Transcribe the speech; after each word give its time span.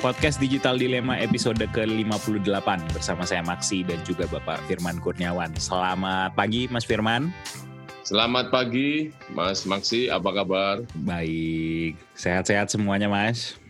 Podcast 0.00 0.40
Digital 0.40 0.80
Dilema 0.80 1.12
episode 1.20 1.60
ke-58 1.60 2.68
bersama 2.96 3.28
saya 3.28 3.44
Maksi 3.44 3.84
dan 3.84 4.00
juga 4.08 4.24
Bapak 4.32 4.56
Firman 4.64 4.96
Kurniawan. 4.96 5.52
Selamat 5.60 6.32
pagi 6.32 6.64
Mas 6.72 6.88
Firman. 6.88 7.28
Selamat 8.00 8.48
pagi 8.48 9.12
Mas 9.36 9.68
Maksi, 9.68 10.08
apa 10.08 10.32
kabar? 10.32 10.80
Baik, 11.04 12.00
sehat-sehat 12.16 12.72
semuanya 12.72 13.12
Mas. 13.12 13.60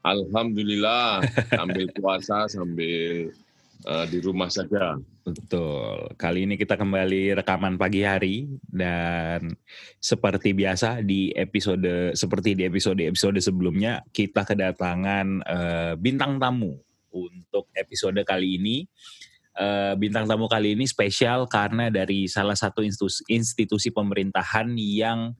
Alhamdulillah, 0.00 1.20
sambil 1.60 1.92
puasa 1.92 2.48
sambil 2.48 3.36
uh, 3.84 4.06
di 4.08 4.18
rumah 4.24 4.48
saja. 4.48 4.96
Betul. 5.26 6.14
Kali 6.16 6.46
ini 6.46 6.54
kita 6.54 6.78
kembali 6.78 7.36
rekaman 7.36 7.76
pagi 7.76 8.06
hari 8.06 8.46
dan 8.64 9.52
seperti 9.98 10.54
biasa 10.54 11.02
di 11.02 11.34
episode 11.34 12.14
seperti 12.14 12.54
di 12.54 12.62
episode-episode 12.64 13.42
sebelumnya 13.42 14.00
kita 14.14 14.46
kedatangan 14.46 15.26
uh, 15.44 15.92
bintang 15.98 16.40
tamu 16.40 16.78
untuk 17.12 17.68
episode 17.76 18.16
kali 18.24 18.56
ini. 18.56 18.76
Uh, 19.56 19.96
bintang 19.96 20.28
tamu 20.28 20.52
kali 20.52 20.76
ini 20.76 20.84
spesial 20.84 21.48
karena 21.48 21.88
dari 21.88 22.28
salah 22.28 22.52
satu 22.52 22.84
institusi, 22.84 23.24
institusi 23.32 23.88
pemerintahan 23.88 24.68
yang 24.76 25.32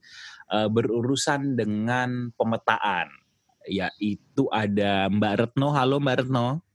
uh, 0.49 0.69
berurusan 0.73 1.53
dengan 1.53 2.33
pemetaan 2.33 3.13
yaitu 3.67 4.47
ada 4.55 5.11
Mbak 5.11 5.35
Retno. 5.37 5.69
Halo 5.75 5.99
Mbak 5.99 6.27
Retno. 6.27 6.66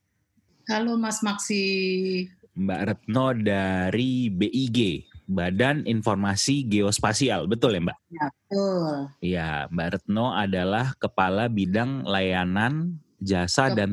Halo 0.71 0.95
Mas 0.95 1.19
Maksi. 1.19 1.63
Mbak 2.55 2.81
Retno 2.87 3.35
dari 3.35 4.31
BIG, 4.31 5.03
Badan 5.27 5.83
Informasi 5.83 6.63
Geospasial, 6.63 7.43
betul 7.43 7.75
ya 7.75 7.81
Mbak? 7.83 7.97
Ya, 8.07 8.25
betul. 8.31 8.91
Iya, 9.19 9.49
Mbak 9.67 9.89
Retno 9.99 10.31
adalah 10.31 10.95
Kepala 10.95 11.51
Bidang 11.51 12.07
Layanan 12.07 13.03
Jasa 13.19 13.67
Kepala 13.67 13.75
dan 13.75 13.89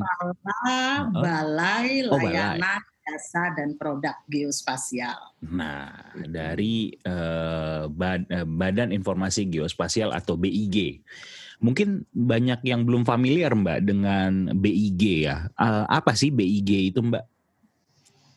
Balai 1.19 2.07
Oh, 2.07 2.15
Balai. 2.15 2.31
Layanan 2.31 2.79
Jasa 3.03 3.43
dan 3.59 3.75
Produk 3.75 4.15
Geospasial. 4.31 5.19
Nah, 5.51 5.91
dari 6.31 6.95
eh, 6.95 7.83
Bad- 7.91 8.31
eh, 8.31 8.47
Badan 8.47 8.95
Informasi 8.95 9.51
Geospasial 9.51 10.15
atau 10.15 10.39
BIG. 10.39 11.03
Mungkin 11.59 12.07
banyak 12.15 12.63
yang 12.63 12.87
belum 12.87 13.03
familiar 13.03 13.51
Mbak 13.51 13.79
dengan 13.83 14.31
BIG 14.55 15.27
ya. 15.27 15.51
Eh, 15.59 15.85
apa 15.87 16.15
sih 16.15 16.31
BIG 16.31 16.95
itu 16.95 17.03
Mbak? 17.03 17.25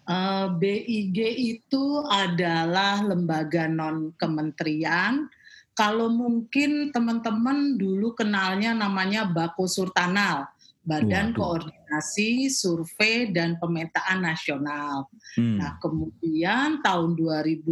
Eh, 0.03 0.47
BIG 0.59 1.19
itu 1.39 2.03
adalah 2.11 3.07
lembaga 3.07 3.71
non 3.71 4.11
kementerian. 4.19 5.31
Kalau 5.73 6.11
mungkin 6.11 6.93
teman-teman 6.93 7.81
dulu 7.81 8.13
kenalnya 8.13 8.77
namanya 8.77 9.25
Bako 9.25 9.65
Surtanal, 9.65 10.45
Badan 10.83 11.33
Waduh. 11.33 11.39
Koordinasi 11.39 12.51
Survei 12.51 13.31
dan 13.31 13.57
Pemetaan 13.57 14.27
Nasional. 14.27 15.07
Hmm. 15.39 15.63
Nah, 15.63 15.79
kemudian 15.79 16.83
tahun 16.83 17.17
2011 17.17 17.63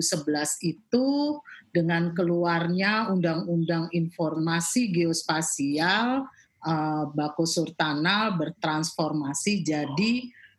itu 0.63 1.37
dengan 1.71 2.13
keluarnya 2.15 3.11
Undang-Undang 3.11 3.95
Informasi 3.95 4.91
Geospasial, 4.91 6.27
eh, 6.67 7.05
Bako 7.11 7.47
Surtanal 7.47 8.37
bertransformasi 8.39 9.65
jadi 9.65 10.13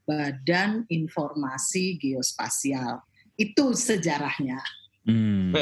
Badan 0.08 0.88
Informasi 0.90 2.00
Geospasial. 2.00 3.04
Itu 3.36 3.76
sejarahnya. 3.76 4.60
Hmm. 5.08 5.54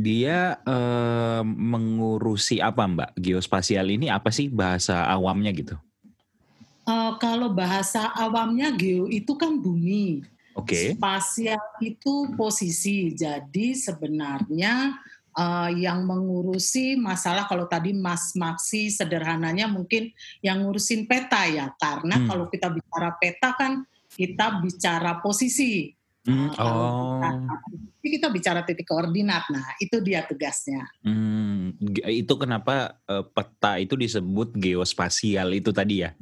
Dia 0.00 0.56
eh, 0.64 1.42
mengurusi 1.44 2.58
apa 2.58 2.88
Mbak? 2.88 3.20
Geospasial 3.20 3.86
ini 3.92 4.08
apa 4.08 4.32
sih 4.32 4.48
bahasa 4.48 5.04
awamnya 5.06 5.52
gitu? 5.52 5.76
Eh, 6.90 7.12
kalau 7.22 7.52
bahasa 7.52 8.10
awamnya 8.16 8.74
geo 8.74 9.06
itu 9.06 9.36
kan 9.38 9.60
bumi. 9.60 10.24
Oke. 10.60 10.94
Spasial 10.94 11.60
itu 11.80 12.14
posisi. 12.36 13.10
Jadi 13.16 13.72
sebenarnya 13.74 15.00
eh, 15.30 15.70
yang 15.80 16.04
mengurusi 16.04 16.98
masalah 16.98 17.46
kalau 17.46 17.64
tadi 17.70 17.94
Mas 17.96 18.34
Maksi 18.34 18.90
sederhananya 18.90 19.70
mungkin 19.70 20.10
yang 20.44 20.62
ngurusin 20.66 21.08
peta 21.08 21.46
ya. 21.46 21.72
Karena 21.78 22.20
Hmm. 22.20 22.28
kalau 22.28 22.46
kita 22.50 22.68
bicara 22.68 23.16
peta 23.16 23.56
kan 23.56 23.82
kita 24.10 24.60
bicara 24.60 25.22
posisi. 25.22 25.94
Hmm, 26.20 26.52
kalau 26.52 26.84
oh. 26.84 27.16
kita, 27.16 27.32
kita 28.04 28.28
bicara 28.28 28.60
titik 28.60 28.84
koordinat. 28.84 29.48
Nah, 29.48 29.64
itu 29.80 30.04
dia 30.04 30.20
tugasnya. 30.28 30.84
Hmm, 31.00 31.72
itu 32.04 32.34
kenapa 32.36 33.00
eh, 33.08 33.24
peta 33.24 33.80
itu 33.80 33.96
disebut 33.96 34.52
geospasial 34.52 35.56
itu 35.56 35.72
tadi 35.72 36.04
ya? 36.04 36.12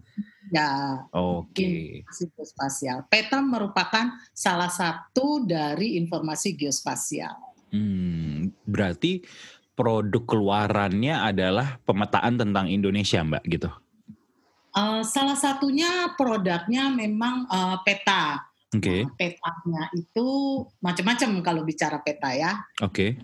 Ya, 0.49 1.05
Oke. 1.13 2.01
informasi 2.05 2.25
geospasial. 2.33 2.99
Peta 3.11 3.39
merupakan 3.45 4.17
salah 4.33 4.73
satu 4.73 5.45
dari 5.45 6.01
informasi 6.01 6.57
geospasial. 6.57 7.37
Hmm, 7.69 8.49
berarti 8.65 9.21
produk 9.77 10.25
keluarannya 10.25 11.15
adalah 11.15 11.79
pemetaan 11.85 12.41
tentang 12.41 12.67
Indonesia, 12.67 13.21
Mbak, 13.21 13.45
gitu. 13.47 13.71
Eh, 14.79 15.03
salah 15.05 15.37
satunya 15.39 16.13
produknya 16.15 16.93
memang 16.93 17.49
eh, 17.51 17.77
peta. 17.83 18.45
Oke, 18.69 19.01
Nah, 19.01 19.17
petanya 19.17 19.83
itu 19.97 20.27
macam-macam 20.85 21.31
kalau 21.41 21.65
bicara 21.65 22.05
peta 22.05 22.37
ya. 22.37 22.53
oke. 22.85 23.17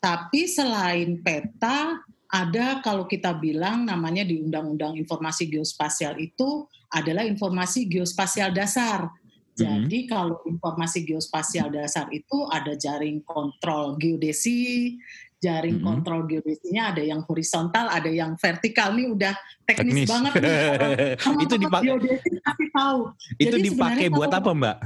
Tapi 0.00 0.40
selain 0.48 1.20
peta, 1.24 2.04
ada 2.30 2.78
kalau 2.80 3.04
kita 3.04 3.34
bilang 3.34 3.82
namanya 3.84 4.22
di 4.22 4.38
Undang-Undang 4.38 4.94
Informasi 4.96 5.50
Geospasial 5.50 6.14
itu 6.16 6.64
adalah 6.90 7.22
informasi 7.22 7.86
geospasial 7.86 8.50
dasar. 8.50 9.10
Jadi 9.52 10.08
kalau 10.08 10.40
informasi 10.42 11.04
geospasial 11.04 11.68
dasar 11.68 12.08
itu 12.08 12.48
ada 12.48 12.72
jaring 12.72 13.20
kontrol 13.22 13.94
geodesi, 13.94 14.96
jaring 15.36 15.78
Mhm. 15.78 15.84
kontrol 15.84 16.20
geodesinya 16.24 16.94
ada 16.94 17.02
yang 17.02 17.20
horizontal, 17.26 17.90
ada 17.90 18.08
yang 18.08 18.38
vertikal. 18.38 18.94
Nih 18.94 19.10
udah 19.10 19.34
teknis, 19.68 20.02
Teknis. 20.02 20.08
banget 20.08 20.32
nih. 20.34 20.40
Kalau 21.22 21.38
itu 21.44 21.54
dipakai 21.58 21.86
geodesi 21.92 22.28
pasti 22.40 22.66
tahu. 22.72 23.00
itu 23.36 23.48
Jadi 23.52 23.58
dipakai 23.68 24.06
buat 24.08 24.30
kalau- 24.30 24.40
apa, 24.40 24.50
Mbak? 24.56 24.76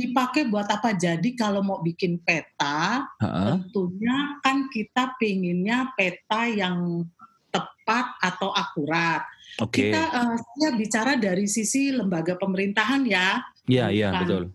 Dipakai 0.00 0.48
buat 0.48 0.64
apa? 0.64 0.96
Jadi 0.96 1.36
kalau 1.36 1.60
mau 1.60 1.84
bikin 1.84 2.16
peta, 2.24 3.04
Heeh. 3.20 3.60
tentunya 3.60 4.40
kan 4.40 4.72
kita 4.72 5.12
pinginnya 5.20 5.92
peta 5.92 6.48
yang 6.48 7.04
tepat 7.52 8.06
atau 8.24 8.48
akurat. 8.56 9.20
Oke. 9.60 9.92
Kita 9.92 10.00
eh, 10.00 10.36
saya 10.40 10.70
bicara 10.72 11.12
dari 11.20 11.44
sisi 11.44 11.92
lembaga 11.92 12.38
pemerintahan 12.40 13.02
ya, 13.04 13.44
Iya, 13.68 13.86
iya, 13.92 14.08
betul. 14.24 14.50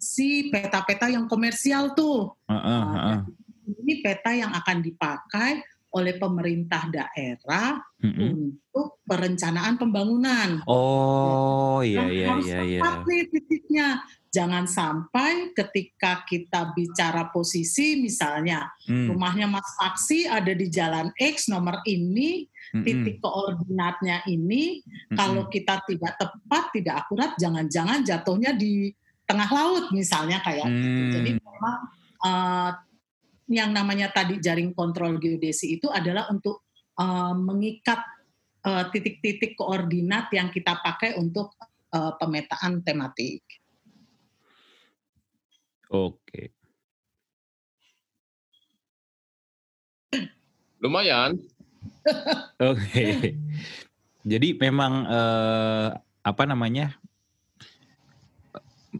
si 0.00 0.50
peta-peta 0.50 1.06
yang 1.12 1.28
komersial 1.28 1.92
tuh. 1.94 2.32
Heeh, 2.48 2.82
Nah, 2.82 2.94
heeh. 2.96 3.20
Ini 3.68 4.00
peta 4.00 4.32
yang 4.32 4.48
akan 4.56 4.80
dipakai 4.80 5.60
oleh 5.88 6.20
pemerintah 6.20 6.84
daerah 6.92 7.80
Mm-mm. 8.04 8.52
untuk 8.68 9.00
perencanaan 9.08 9.80
pembangunan. 9.80 10.60
Oh, 10.68 11.80
iya, 11.80 12.04
Yang 12.04 12.10
iya, 12.12 12.26
harus 12.28 12.46
iya, 12.46 12.60
iya. 12.62 12.80
nih 13.08 13.22
titiknya. 13.32 13.88
Jangan 14.28 14.68
sampai 14.68 15.56
ketika 15.56 16.20
kita 16.28 16.76
bicara 16.76 17.32
posisi 17.32 17.96
misalnya 17.96 18.68
Hmm, 18.84 19.08
rumahnya 19.08 19.48
Mas 19.48 19.68
Aksi 19.80 20.28
ada 20.28 20.52
di 20.52 20.68
jalan 20.68 21.08
X 21.16 21.48
nomor 21.48 21.80
ini, 21.88 22.44
mm-mm, 22.76 22.84
titik 22.84 23.24
koordinatnya 23.24 24.24
ini, 24.28 24.84
mm-mm. 24.84 25.16
kalau 25.16 25.48
kita 25.48 25.80
tidak 25.88 26.16
tepat, 26.20 26.64
tidak 26.76 27.04
akurat, 27.04 27.32
jangan-jangan 27.40 28.04
jatuhnya 28.04 28.52
di 28.52 28.92
tengah 29.28 29.48
laut 29.48 29.92
misalnya 29.92 30.40
kayak 30.40 30.68
gitu. 30.68 31.00
Hmm, 31.04 31.12
Jadi 31.12 31.30
memang 31.36 31.78
eh, 32.24 32.70
yang 33.48 33.72
namanya 33.72 34.12
tadi 34.12 34.36
jaring 34.38 34.76
kontrol 34.76 35.16
geodesi 35.16 35.80
itu 35.80 35.88
adalah 35.88 36.28
untuk 36.28 36.68
eh, 37.00 37.34
mengikat 37.34 38.00
eh, 38.62 38.84
titik-titik 38.92 39.56
koordinat 39.56 40.28
yang 40.36 40.52
kita 40.52 40.78
pakai 40.84 41.16
untuk 41.16 41.56
eh, 41.92 42.12
pemetaan 42.20 42.84
tematik. 42.84 43.42
Oke. 45.88 46.52
Lumayan. 50.78 51.40
Oke. 52.70 53.34
Jadi 54.28 54.48
memang 54.60 55.08
eh, 55.08 55.88
apa 56.20 56.42
namanya? 56.44 56.92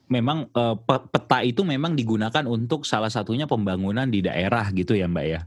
Memang 0.08 0.48
pe- 0.52 1.06
peta 1.12 1.44
itu 1.44 1.60
memang 1.62 1.92
digunakan 1.92 2.44
untuk 2.48 2.88
salah 2.88 3.12
satunya 3.12 3.44
pembangunan 3.44 4.08
di 4.08 4.24
daerah 4.24 4.68
gitu 4.72 4.96
ya, 4.96 5.04
Mbak 5.04 5.26
ya. 5.28 5.40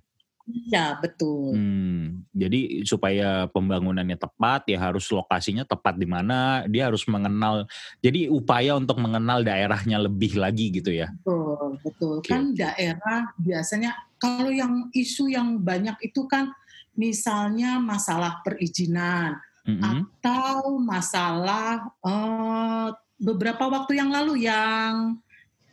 Ya 0.68 0.98
betul. 0.98 1.54
Hmm, 1.54 2.26
jadi 2.34 2.82
supaya 2.84 3.46
pembangunannya 3.54 4.18
tepat 4.18 4.68
ya 4.68 4.82
harus 4.82 5.08
lokasinya 5.14 5.64
tepat 5.64 5.96
di 6.02 6.10
mana, 6.10 6.66
dia 6.66 6.90
harus 6.90 7.06
mengenal. 7.06 7.70
Jadi 8.02 8.28
upaya 8.28 8.76
untuk 8.76 8.98
mengenal 9.00 9.46
daerahnya 9.46 10.02
lebih 10.02 10.42
lagi 10.42 10.74
gitu 10.74 10.92
ya. 10.92 11.14
Betul, 11.22 11.78
betul. 11.86 12.14
Oke, 12.20 12.34
Kan 12.34 12.58
daerah 12.58 13.32
biasanya 13.38 13.96
kalau 14.18 14.50
yang 14.50 14.90
isu 14.92 15.30
yang 15.30 15.62
banyak 15.62 15.96
itu 16.04 16.26
kan 16.26 16.52
misalnya 16.98 17.80
masalah 17.80 18.42
perizinan, 18.44 19.38
mm-hmm. 19.64 20.20
atau 20.20 20.82
masalah 20.82 21.86
uh, 22.04 22.90
beberapa 23.22 23.70
waktu 23.70 24.02
yang 24.02 24.10
lalu 24.10 24.50
yang 24.50 25.22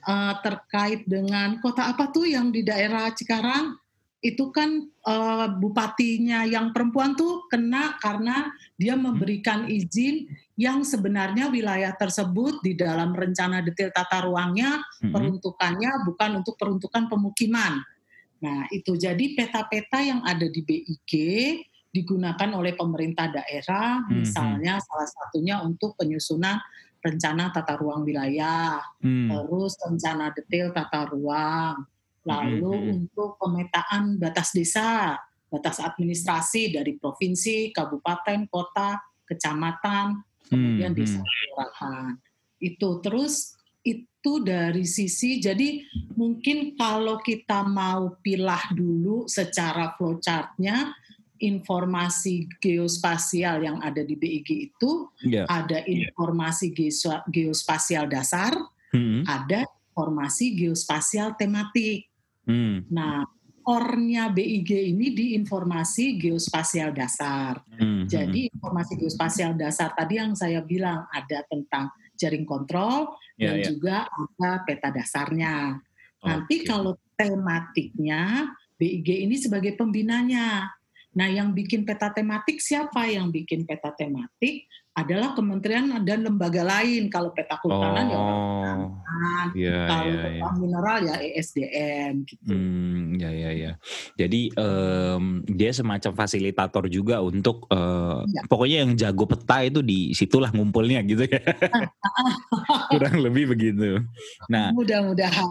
uh, 0.05 0.35
terkait 0.45 1.09
dengan 1.09 1.56
kota 1.65 1.91
apa 1.91 2.12
tuh 2.12 2.29
yang 2.29 2.53
di 2.53 2.61
daerah 2.61 3.09
Cikarang 3.17 3.75
itu 4.19 4.50
kan 4.50 4.83
uh, 5.06 5.47
bupatinya 5.62 6.43
yang 6.43 6.75
perempuan 6.75 7.15
tuh 7.15 7.47
kena 7.47 7.95
karena 8.03 8.50
dia 8.75 8.99
memberikan 8.99 9.71
izin 9.71 10.27
yang 10.59 10.83
sebenarnya 10.83 11.47
wilayah 11.55 11.95
tersebut 11.95 12.59
di 12.67 12.75
dalam 12.75 13.15
rencana 13.15 13.62
detail 13.62 13.94
tata 13.94 14.27
ruangnya 14.27 14.83
mm-hmm. 14.83 15.15
peruntukannya 15.15 15.91
bukan 16.03 16.31
untuk 16.43 16.59
peruntukan 16.59 17.06
pemukiman. 17.06 17.79
Nah, 18.43 18.67
itu 18.75 18.99
jadi 18.99 19.39
peta-peta 19.39 20.03
yang 20.03 20.27
ada 20.27 20.51
di 20.51 20.67
BIG 20.67 21.12
digunakan 21.94 22.51
oleh 22.59 22.75
pemerintah 22.75 23.31
daerah, 23.31 24.03
mm-hmm. 24.03 24.19
misalnya 24.19 24.83
salah 24.83 25.06
satunya 25.06 25.62
untuk 25.62 25.94
penyusunan 25.94 26.59
rencana 26.99 27.55
tata 27.55 27.79
ruang 27.79 28.03
wilayah, 28.03 28.83
mm. 29.03 29.31
terus 29.31 29.79
rencana 29.79 30.35
detail 30.35 30.75
tata 30.75 31.09
ruang, 31.11 31.87
lalu 32.27 32.73
mm-hmm. 32.75 32.93
untuk 32.93 33.39
pemetaan 33.39 34.19
batas 34.21 34.53
desa, 34.53 35.17
batas 35.49 35.81
administrasi 35.81 36.77
dari 36.77 36.99
provinsi, 37.00 37.73
kabupaten, 37.73 38.50
kota, 38.50 39.00
kecamatan, 39.25 40.21
kemudian 40.49 40.93
hmm, 40.93 40.99
desa 40.99 41.21
kelurahan. 41.21 42.12
Itu 42.61 43.01
terus 43.01 43.56
itu 43.85 44.43
dari 44.44 44.85
sisi 44.85 45.41
jadi 45.41 45.81
mungkin 46.19 46.77
kalau 46.77 47.23
kita 47.23 47.65
mau 47.65 48.19
pilah 48.21 48.75
dulu 48.75 49.25
secara 49.31 49.94
flowchartnya 49.97 50.93
informasi 51.38 52.50
geospasial 52.58 53.62
yang 53.62 53.79
ada 53.81 54.02
di 54.02 54.14
BIG 54.14 54.73
itu 54.73 55.11
yeah. 55.25 55.46
ada 55.46 55.82
ya. 55.87 56.11
informasi 56.11 56.75
geospasial 57.31 58.11
dasar, 58.11 58.55
hmm. 58.94 59.26
ada 59.26 59.67
informasi 59.67 60.55
geospasial 60.55 61.35
tematik. 61.38 62.06
Hmm. 62.46 62.87
Nah, 62.90 63.26
ornya 63.69 64.32
BIG 64.32 64.96
ini 64.96 65.12
di 65.12 65.26
informasi 65.37 66.17
geospasial 66.17 66.96
dasar. 66.96 67.61
Hmm. 67.76 68.08
Jadi 68.08 68.49
informasi 68.49 68.96
geospasial 68.96 69.52
dasar 69.58 69.93
tadi 69.93 70.17
yang 70.17 70.32
saya 70.32 70.64
bilang 70.64 71.05
ada 71.12 71.44
tentang 71.46 71.93
jaring 72.17 72.49
kontrol 72.49 73.14
yeah, 73.37 73.52
dan 73.52 73.55
yeah. 73.61 73.67
juga 73.69 73.96
ada 74.08 74.50
peta 74.64 74.88
dasarnya. 74.91 75.79
Nanti 76.19 76.67
kalau 76.67 76.99
tematiknya 77.14 78.50
BIG 78.79 79.26
ini 79.26 79.37
sebagai 79.38 79.75
pembinanya. 79.75 80.70
Nah, 81.16 81.28
yang 81.31 81.56
bikin 81.56 81.88
peta 81.88 82.12
tematik 82.12 82.60
siapa 82.60 83.08
yang 83.08 83.32
bikin 83.32 83.64
peta 83.64 83.94
tematik? 83.96 84.69
Adalah 84.99 85.31
kementerian 85.39 86.03
dan 86.03 86.27
lembaga 86.27 86.67
lain. 86.67 87.06
Kalau 87.06 87.31
peta 87.31 87.55
kehutanan 87.62 88.06
ya 88.11 88.19
oh, 88.19 88.23
ya 88.23 88.33
orang 88.35 88.79
yeah, 89.55 89.87
kalau 89.87 90.05
yeah, 90.11 90.23
peta 90.23 90.39
yeah. 90.39 90.53
mineral 90.59 90.99
ya 91.03 91.17
ESDM 91.23 92.12
gitu. 92.27 92.50
Hmm, 92.50 93.03
ya 93.19 93.31
ya 93.31 93.50
ya. 93.55 93.73
Jadi 94.19 94.41
um, 94.59 95.43
dia 95.47 95.71
semacam 95.71 96.12
fasilitator 96.15 96.85
juga 96.91 97.23
untuk 97.23 97.71
uh, 97.71 98.25
ya. 98.27 98.43
pokoknya 98.50 98.77
yang 98.87 98.93
jago 98.99 99.25
peta 99.29 99.62
itu 99.65 99.81
di 99.85 100.12
situlah 100.12 100.50
ngumpulnya 100.53 101.03
gitu 101.06 101.25
ya. 101.27 101.41
Kurang 102.93 103.23
lebih 103.23 103.55
begitu. 103.55 104.03
Nah, 104.51 104.75
mudah-mudahan. 104.75 105.47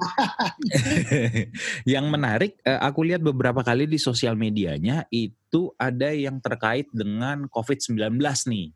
yang 1.94 2.08
menarik 2.12 2.60
uh, 2.68 2.82
aku 2.84 3.08
lihat 3.08 3.24
beberapa 3.24 3.64
kali 3.64 3.88
di 3.88 4.00
sosial 4.02 4.36
medianya 4.36 5.08
itu 5.10 5.72
ada 5.80 6.12
yang 6.12 6.44
terkait 6.44 6.90
dengan 6.92 7.48
COVID-19 7.48 8.20
nih 8.52 8.68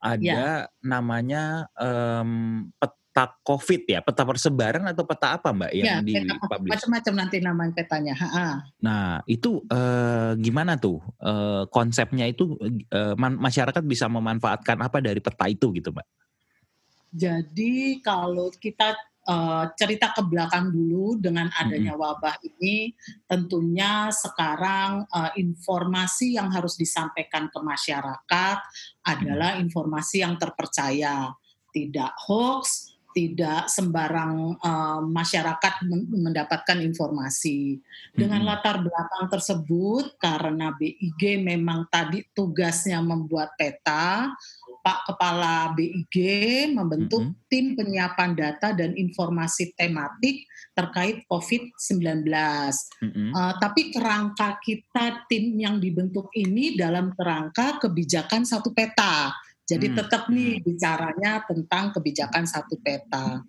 ada 0.00 0.18
ya. 0.18 0.66
namanya 0.80 1.68
um, 1.76 2.66
peta 3.10 3.36
COVID 3.44 3.82
ya, 3.90 4.00
peta 4.00 4.22
persebaran 4.24 4.86
atau 4.88 5.04
peta 5.04 5.36
apa 5.36 5.52
Mbak 5.52 5.72
yang 5.76 5.86
ya, 5.86 5.96
di 6.00 6.14
Macam-macam 6.48 7.14
nanti 7.18 7.36
namanya 7.42 7.72
petanya. 7.74 8.14
Ha-ha. 8.16 8.64
Nah 8.80 9.20
itu 9.28 9.60
uh, 9.68 10.32
gimana 10.40 10.80
tuh 10.80 11.02
uh, 11.20 11.68
konsepnya 11.68 12.24
itu 12.30 12.56
uh, 12.94 13.14
masyarakat 13.18 13.82
bisa 13.84 14.08
memanfaatkan 14.08 14.78
apa 14.80 15.02
dari 15.02 15.20
peta 15.20 15.50
itu 15.50 15.68
gitu 15.74 15.92
Mbak? 15.92 16.06
Jadi 17.10 17.98
kalau 18.00 18.54
kita 18.54 18.94
uh, 19.28 19.64
cerita 19.76 20.14
ke 20.16 20.22
belakang 20.24 20.72
dulu 20.72 21.18
dengan 21.20 21.50
adanya 21.58 21.98
wabah 21.98 22.40
ini 22.40 22.94
tentunya 23.26 24.08
sekarang 24.14 25.04
uh, 25.10 25.32
informasi 25.36 26.38
yang 26.38 26.48
harus 26.54 26.78
disampaikan 26.78 27.52
ke 27.52 27.58
masyarakat 27.60 28.58
adalah 29.04 29.58
informasi 29.60 30.22
yang 30.24 30.38
terpercaya. 30.40 31.32
Tidak 31.70 32.12
hoax 32.26 32.90
tidak 33.10 33.66
sembarang 33.66 34.54
uh, 34.62 35.02
masyarakat 35.02 35.82
mendapatkan 36.14 36.78
informasi. 36.78 37.82
Dengan 38.14 38.46
latar 38.46 38.78
belakang 38.82 39.26
tersebut, 39.26 40.14
karena 40.22 40.70
BIG 40.78 41.42
memang 41.42 41.90
tadi 41.90 42.22
tugasnya 42.30 43.02
membuat 43.02 43.58
peta, 43.58 44.30
Pak 44.80 45.12
Kepala 45.12 45.72
BIG 45.76 46.16
membentuk 46.72 47.22
mm 47.22 47.32
-hmm. 47.32 47.46
tim 47.52 47.66
penyiapan 47.76 48.32
data 48.32 48.72
dan 48.72 48.96
informasi 48.96 49.76
tematik 49.76 50.48
terkait 50.72 51.24
COVID-19. 51.28 52.24
Mm 52.24 53.10
-hmm. 53.10 53.28
uh, 53.36 53.54
tapi 53.60 53.92
kerangka 53.92 54.56
kita 54.64 55.28
tim 55.28 55.56
yang 55.60 55.76
dibentuk 55.78 56.32
ini 56.32 56.74
dalam 56.76 57.12
kerangka 57.12 57.78
kebijakan 57.80 58.48
satu 58.48 58.72
peta. 58.72 59.32
Jadi 59.68 59.86
mm 59.86 59.92
-hmm. 59.94 60.00
tetap 60.02 60.22
nih 60.32 60.52
bicaranya 60.64 61.32
tentang 61.46 61.94
kebijakan 61.94 62.44
satu 62.48 62.80
peta. 62.80 63.44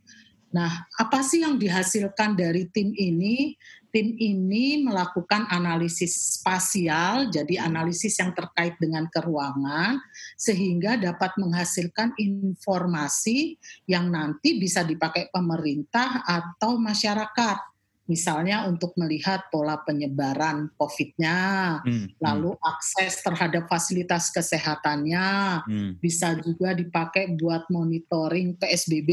Nah, 0.52 0.88
apa 1.00 1.24
sih 1.24 1.48
yang 1.48 1.56
dihasilkan 1.56 2.36
dari 2.36 2.68
tim 2.72 2.92
ini? 2.92 3.56
tim 3.92 4.16
ini 4.18 4.82
melakukan 4.88 5.52
analisis 5.52 6.40
spasial, 6.40 7.28
jadi 7.28 7.68
analisis 7.68 8.18
yang 8.18 8.32
terkait 8.32 8.80
dengan 8.80 9.06
keruangan, 9.12 10.00
sehingga 10.40 10.96
dapat 10.96 11.36
menghasilkan 11.36 12.16
informasi 12.16 13.60
yang 13.86 14.08
nanti 14.08 14.58
bisa 14.58 14.88
dipakai 14.88 15.28
pemerintah 15.30 16.24
atau 16.24 16.80
masyarakat. 16.80 17.68
Misalnya 18.10 18.68
untuk 18.68 18.92
melihat 19.00 19.48
pola 19.54 19.80
penyebaran 19.88 20.68
COVID-nya, 20.76 21.40
hmm, 21.80 21.88
hmm. 21.88 22.08
lalu 22.20 22.52
akses 22.60 23.24
terhadap 23.24 23.72
fasilitas 23.72 24.34
kesehatannya, 24.36 25.28
hmm. 25.64 25.92
bisa 26.02 26.36
juga 26.44 26.76
dipakai 26.76 27.40
buat 27.40 27.72
monitoring 27.72 28.60
PSBB, 28.60 29.12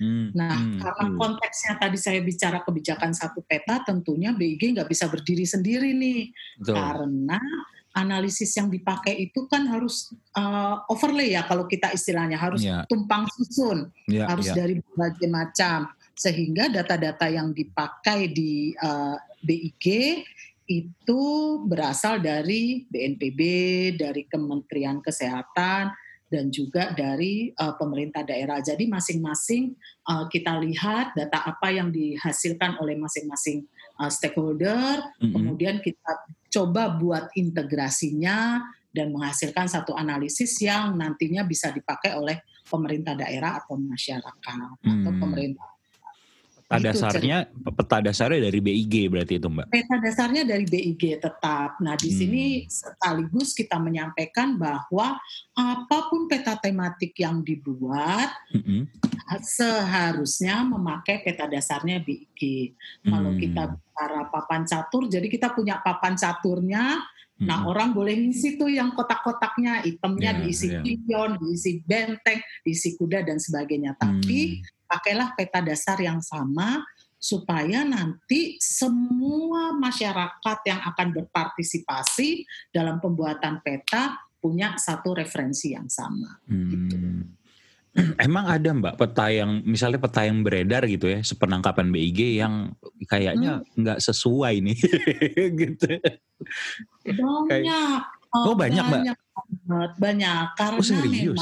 Hmm, 0.00 0.32
nah, 0.32 0.56
hmm, 0.56 0.80
karena 0.80 1.06
hmm. 1.12 1.18
konteksnya 1.20 1.72
tadi 1.76 2.00
saya 2.00 2.24
bicara 2.24 2.64
kebijakan 2.64 3.12
satu 3.12 3.44
peta, 3.44 3.84
tentunya 3.84 4.32
BIG 4.32 4.72
nggak 4.72 4.88
bisa 4.88 5.12
berdiri 5.12 5.44
sendiri 5.44 5.92
nih, 5.92 6.32
Betul. 6.56 6.72
karena 6.72 7.36
analisis 7.92 8.48
yang 8.56 8.72
dipakai 8.72 9.18
itu 9.28 9.44
kan 9.44 9.68
harus 9.68 10.08
uh, 10.38 10.88
overlay 10.88 11.36
ya 11.36 11.44
kalau 11.44 11.68
kita 11.68 11.92
istilahnya 11.92 12.40
harus 12.40 12.64
yeah. 12.64 12.88
tumpang 12.88 13.28
susun, 13.36 13.92
yeah, 14.08 14.24
harus 14.24 14.48
yeah. 14.48 14.56
dari 14.56 14.80
berbagai 14.80 15.28
macam, 15.28 15.92
sehingga 16.16 16.72
data-data 16.72 17.28
yang 17.28 17.52
dipakai 17.52 18.32
di 18.32 18.72
uh, 18.80 19.20
eh, 19.20 19.36
BIG 19.44 19.86
itu 20.70 21.22
berasal 21.66 22.22
dari 22.22 22.86
BNPB, 22.86 23.40
dari 23.98 24.22
Kementerian 24.30 25.02
Kesehatan, 25.02 25.90
dan 26.30 26.48
juga 26.54 26.94
dari 26.94 27.50
uh, 27.58 27.74
pemerintah 27.74 28.22
daerah. 28.22 28.62
Jadi 28.62 28.86
masing-masing 28.86 29.74
uh, 30.06 30.30
kita 30.30 30.62
lihat 30.62 31.18
data 31.18 31.42
apa 31.42 31.74
yang 31.74 31.90
dihasilkan 31.90 32.78
oleh 32.78 32.94
masing-masing 32.94 33.66
uh, 33.98 34.06
stakeholder, 34.06 35.02
mm-hmm. 35.18 35.34
kemudian 35.34 35.76
kita 35.82 36.12
coba 36.48 36.94
buat 36.94 37.34
integrasinya 37.34 38.62
dan 38.94 39.10
menghasilkan 39.10 39.66
satu 39.66 39.94
analisis 39.98 40.54
yang 40.62 40.94
nantinya 40.94 41.42
bisa 41.42 41.74
dipakai 41.74 42.14
oleh 42.14 42.38
pemerintah 42.66 43.18
daerah 43.18 43.58
atau 43.58 43.74
masyarakat 43.74 44.78
mm. 44.82 44.86
atau 44.86 45.12
pemerintah 45.18 45.70
Peta 46.70 46.94
gitu, 46.94 47.02
dasarnya 47.02 47.38
peta 47.50 47.98
dasarnya 47.98 48.40
dari 48.46 48.62
BIG 48.62 49.10
berarti 49.10 49.42
itu 49.42 49.50
Mbak. 49.50 49.66
Peta 49.74 49.96
dasarnya 49.98 50.42
dari 50.46 50.62
BIG 50.70 51.18
tetap. 51.18 51.82
Nah, 51.82 51.98
di 51.98 52.14
hmm. 52.14 52.18
sini 52.22 52.44
sekaligus 52.70 53.58
kita 53.58 53.82
menyampaikan 53.82 54.54
bahwa 54.54 55.18
apa 55.58 55.98
pun 56.06 56.30
peta 56.30 56.54
tematik 56.62 57.18
yang 57.18 57.42
dibuat 57.42 58.30
hmm. 58.54 58.86
seharusnya 59.42 60.62
memakai 60.62 61.26
peta 61.26 61.50
dasarnya 61.50 61.98
BIG. 62.06 62.78
Hmm. 63.02 63.18
Kalau 63.18 63.32
kita 63.34 63.62
bicara 63.74 64.22
papan 64.30 64.62
catur, 64.62 65.10
jadi 65.10 65.26
kita 65.26 65.50
punya 65.50 65.82
papan 65.82 66.14
caturnya 66.14 67.02
Nah, 67.40 67.64
hmm. 67.64 67.72
orang 67.72 67.96
boleh 67.96 68.20
ngisi 68.20 68.60
tuh 68.60 68.68
yang 68.68 68.92
kotak-kotaknya, 68.92 69.80
itemnya 69.88 70.36
yeah, 70.36 70.40
diisi 70.44 70.68
yeah. 70.76 70.84
pion, 70.84 71.40
diisi 71.40 71.80
benteng, 71.80 72.36
diisi 72.60 73.00
kuda 73.00 73.24
dan 73.24 73.40
sebagainya. 73.40 73.96
Tapi 73.96 74.60
hmm 74.60 74.78
pakailah 74.90 75.38
peta 75.38 75.62
dasar 75.62 76.02
yang 76.02 76.18
sama 76.18 76.82
supaya 77.14 77.84
nanti 77.86 78.56
semua 78.58 79.76
masyarakat 79.76 80.58
yang 80.66 80.80
akan 80.82 81.08
berpartisipasi 81.14 82.42
dalam 82.72 82.98
pembuatan 82.98 83.60
peta 83.62 84.18
punya 84.40 84.74
satu 84.80 85.12
referensi 85.14 85.76
yang 85.76 85.86
sama. 85.86 86.40
Gitu. 86.48 86.96
Hmm. 86.96 87.22
Emang 88.24 88.46
ada 88.46 88.70
Mbak 88.72 88.96
peta 88.96 89.28
yang 89.28 89.60
misalnya 89.66 90.00
peta 90.00 90.24
yang 90.24 90.40
beredar 90.40 90.86
gitu 90.88 91.10
ya, 91.12 91.20
sepenangkapan 91.20 91.92
BIG 91.92 92.40
yang 92.40 92.72
kayaknya 93.04 93.60
Hmm. 93.60 93.68
nggak 93.84 93.98
sesuai 94.00 94.54
nih 94.64 94.78
gitu. 95.60 95.86
Banyak. 97.04 98.00
Oh, 98.30 98.54
banyak, 98.54 98.84
Mbak? 98.86 99.00
banyak 99.02 99.18
banget, 99.66 99.92
banyak. 99.98 100.44
Karena 100.54 100.78
Oh 100.78 100.86
serius? 100.86 101.36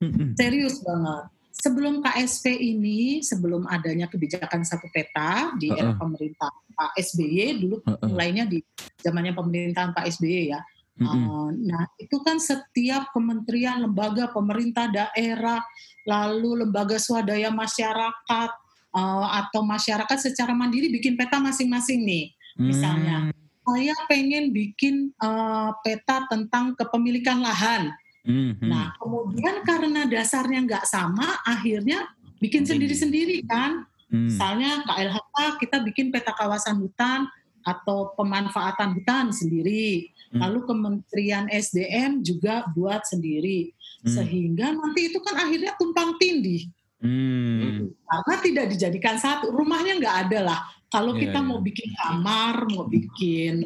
memang 0.00 0.34
serius 0.38 0.76
banget. 0.80 1.24
Sebelum 1.60 2.00
KSP 2.00 2.56
ini, 2.56 3.20
sebelum 3.20 3.68
adanya 3.68 4.08
kebijakan 4.08 4.64
satu 4.64 4.88
peta 4.88 5.52
di 5.60 5.68
era 5.68 5.92
Heeh. 5.92 6.00
pemerintah 6.00 6.48
Pak 6.72 6.96
SBY, 6.96 7.60
dulu 7.60 7.76
Heeh. 7.84 8.08
mulainya 8.08 8.44
di 8.48 8.64
zamannya 9.04 9.36
pemerintahan 9.36 9.92
Pak 9.92 10.08
SBY 10.08 10.56
ya. 10.56 10.60
Mm-mm. 11.00 11.20
Uh, 11.28 11.48
nah, 11.64 11.84
itu 11.96 12.16
kan 12.20 12.36
setiap 12.36 13.12
kementerian, 13.12 13.80
lembaga, 13.80 14.28
pemerintah 14.32 14.88
daerah, 14.88 15.60
lalu 16.04 16.64
lembaga 16.64 17.00
swadaya 17.00 17.48
masyarakat 17.48 18.50
uh, 18.96 19.26
atau 19.44 19.60
masyarakat 19.64 20.18
secara 20.20 20.52
mandiri 20.52 20.92
bikin 20.92 21.16
peta 21.16 21.40
masing-masing 21.40 22.04
nih. 22.04 22.26
Misalnya, 22.60 23.32
Hmm. 23.32 23.36
saya 23.64 23.94
pengen 24.10 24.50
bikin 24.52 25.14
uh, 25.22 25.72
peta 25.80 26.26
tentang 26.28 26.76
kepemilikan 26.76 27.40
lahan. 27.40 27.92
Hmm, 28.30 28.52
hmm. 28.62 28.70
Nah, 28.70 28.94
kemudian 28.94 29.66
karena 29.66 30.06
dasarnya 30.06 30.60
nggak 30.62 30.86
sama, 30.86 31.42
akhirnya 31.42 32.06
bikin 32.38 32.62
sendiri-sendiri 32.62 33.42
kan. 33.50 33.82
Hmm. 34.06 34.30
Misalnya 34.30 34.86
KLHK 34.86 35.36
kita 35.58 35.76
bikin 35.82 36.14
peta 36.14 36.30
kawasan 36.34 36.78
hutan 36.78 37.26
atau 37.66 38.14
pemanfaatan 38.14 38.96
hutan 39.02 39.34
sendiri. 39.34 40.14
Hmm. 40.30 40.46
Lalu 40.46 40.58
Kementerian 40.66 41.50
SDM 41.50 42.22
juga 42.22 42.70
buat 42.70 43.02
sendiri. 43.02 43.74
Hmm. 44.06 44.14
Sehingga 44.14 44.70
nanti 44.72 45.10
itu 45.10 45.18
kan 45.20 45.34
akhirnya 45.42 45.74
tumpang 45.74 46.14
tindih. 46.22 46.70
Hmm. 47.02 47.90
Karena 48.06 48.36
tidak 48.38 48.66
dijadikan 48.70 49.16
satu. 49.18 49.50
Rumahnya 49.50 49.98
nggak 49.98 50.16
ada 50.28 50.40
lah. 50.46 50.60
Kalau 50.90 51.14
Iya, 51.14 51.30
kita 51.30 51.38
iya. 51.38 51.46
mau 51.46 51.58
bikin 51.62 51.90
kamar, 51.94 52.54
mau 52.66 52.84
bikin 52.90 53.62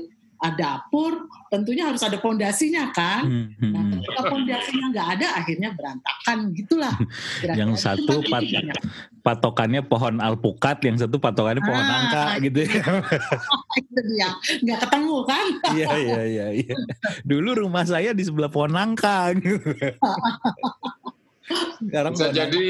dapur, 0.53 1.12
tentunya 1.49 1.88
harus 1.88 2.00
ada 2.00 2.17
pondasinya 2.17 2.91
kan. 2.91 3.25
Hmm, 3.25 3.47
hmm, 3.55 3.71
Nah, 3.71 3.81
hmm. 3.81 3.93
ketika 3.97 4.21
pondasinya 4.26 4.87
nggak 4.91 5.09
ada, 5.17 5.26
akhirnya 5.35 5.69
berantakan 5.73 6.38
gitulah. 6.53 6.95
Kira-kira. 7.41 7.55
Yang 7.57 7.71
Itu 7.71 7.81
satu 7.81 8.14
pat- 8.26 8.45
banyak. 8.45 8.76
patokannya 9.21 9.83
pohon 9.83 10.14
alpukat, 10.19 10.79
yang 10.83 10.97
satu 10.97 11.17
patokannya 11.17 11.61
pohon 11.61 11.81
Ah, 11.81 11.88
nangka 11.88 12.25
gitu 12.41 12.61
ya. 12.61 12.83
itu 13.81 13.99
dia 14.07 14.29
nggak 14.61 14.79
ketemu 14.81 15.17
kan? 15.25 15.47
Iya 15.73 15.88
iya 15.97 16.21
iya 16.23 16.47
iya. 16.61 16.75
Dulu 17.23 17.64
rumah 17.64 17.85
saya 17.85 18.12
di 18.12 18.21
sebelah 18.21 18.49
pohon 18.49 18.71
nangka. 18.71 19.33
Sekarang 21.81 22.12
Bisa 22.12 22.25
pohon 22.26 22.37
jadi 22.37 22.67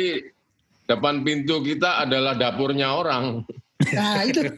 depan 0.84 1.14
pintu 1.20 1.58
kita 1.58 2.02
adalah 2.02 2.34
dapurnya 2.34 2.92
orang. 2.92 3.42
Nah 3.90 4.22
itu. 4.22 4.40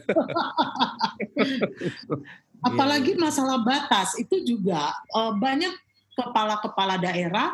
Apalagi 2.63 3.13
Iya. 3.13 3.21
masalah 3.21 3.61
batas 3.61 4.17
itu 4.17 4.41
juga 4.43 4.89
eh, 4.91 5.33
banyak 5.37 5.73
kepala-kepala 6.17 6.97
daerah 6.97 7.53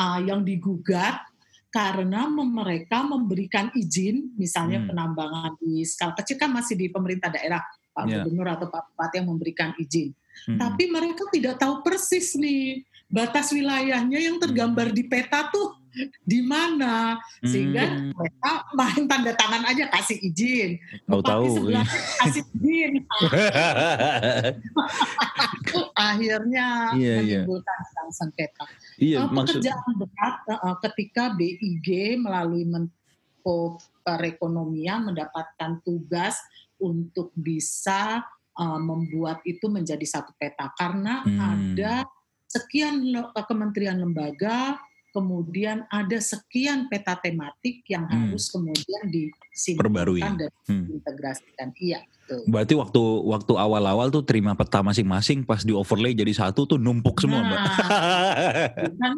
eh, 0.00 0.18
yang 0.26 0.42
digugat 0.42 1.22
karena 1.70 2.26
mereka 2.26 3.06
memberikan 3.06 3.70
izin, 3.78 4.34
misalnya 4.34 4.82
Hmm. 4.82 4.88
penambangan 4.90 5.54
di 5.62 5.86
skala 5.86 6.18
kecil 6.18 6.34
kan 6.34 6.50
masih 6.50 6.74
di 6.74 6.90
pemerintah 6.90 7.30
daerah, 7.30 7.62
Pak 7.94 8.04
Ya. 8.10 8.26
Gubernur 8.26 8.48
atau 8.58 8.66
Pak 8.66 8.90
Bupati 8.90 9.22
yang 9.22 9.28
memberikan 9.30 9.70
izin. 9.78 10.10
Hmm. 10.50 10.58
Tapi 10.58 10.90
mereka 10.90 11.30
tidak 11.30 11.62
tahu 11.62 11.86
persis 11.86 12.34
nih 12.34 12.82
batas 13.06 13.54
wilayahnya 13.54 14.18
yang 14.18 14.42
tergambar 14.42 14.90
di 14.90 15.06
peta 15.06 15.46
tuh 15.50 15.78
di 16.20 16.40
mana, 16.40 17.16
sehingga 17.40 17.84
Hmm. 17.84 18.12
mereka 18.12 18.50
main 18.72 19.02
tanda 19.04 19.32
tangan 19.32 19.64
aja 19.66 19.84
kasih 19.88 20.16
izin. 20.20 20.76
Bupati 21.04 21.46
sebelah 21.50 21.84
kasih 22.20 22.42
izin. 22.54 22.92
Akhirnya 25.92 26.92
Iya, 26.92 27.14
iya. 27.20 27.40
menimbulkan 27.44 27.78
sedang 27.86 28.10
sengketa. 28.10 28.64
iya, 28.96 29.16
Eh, 29.20 29.26
maksud 29.28 29.60
pekerjaan 29.60 29.90
berat 29.96 30.34
eh, 30.48 30.76
ketika 30.84 31.22
BIG 31.34 31.88
melalui 32.16 32.64
Menko 32.64 33.76
Perekonomian 34.00 35.04
mendapatkan 35.06 35.80
tugas 35.82 36.36
untuk 36.76 37.30
bisa 37.34 38.22
eh, 38.52 38.80
membuat 38.80 39.40
itu 39.44 39.66
menjadi 39.66 40.02
satu 40.02 40.32
peta 40.34 40.68
karena 40.74 41.22
Hmm. 41.22 41.38
ada 41.38 41.92
sekian 42.44 42.98
le- 43.04 43.30
kementerian 43.46 43.96
lembaga 43.96 44.76
kemudian 45.10 45.84
ada 45.86 46.18
sekian 46.18 46.86
peta 46.86 47.14
tematik 47.14 47.82
yang 47.84 48.06
Hmm. 48.06 48.30
harus 48.30 48.48
kemudian 48.48 49.02
Perbarui. 49.76 50.22
disinkronkan 50.22 50.32
dan 50.38 50.50
Hmm. 50.66 50.84
diintegrasikan. 50.86 51.68
Iya, 51.76 51.98
betul. 52.00 52.40
Berarti 52.46 52.74
waktu 52.74 53.02
waktu 53.26 53.52
awal-awal 53.54 54.08
tuh 54.08 54.22
terima 54.22 54.54
peta 54.54 54.80
masing-masing 54.80 55.42
pas 55.42 55.60
di 55.60 55.70
overlay 55.70 56.12
jadi 56.12 56.30
satu 56.30 56.64
tuh 56.64 56.78
numpuk 56.78 57.18
semua, 57.18 57.42
Mbak. 57.42 57.60
Nah. 57.60 57.74
Kan 58.96 59.14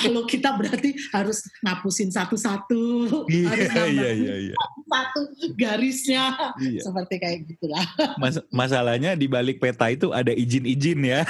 kalau 0.00 0.24
kita 0.24 0.56
berarti 0.56 0.96
harus 1.12 1.44
ngapusin 1.60 2.08
satu-satu, 2.08 2.82
Iya 3.28 3.46
harus 3.50 3.68
nambahin 3.68 4.16
iya 4.16 4.34
iya. 4.40 4.54
satu 4.86 5.20
garisnya, 5.52 6.24
Iya. 6.56 6.80
seperti 6.80 7.14
kayak 7.18 7.38
gitulah. 7.46 7.84
Mas- 8.16 8.40
masalahnya 8.48 9.12
di 9.12 9.26
balik 9.26 9.60
peta 9.60 9.90
itu 9.90 10.08
ada 10.08 10.32
izin-izin 10.32 11.04
ya. 11.04 11.20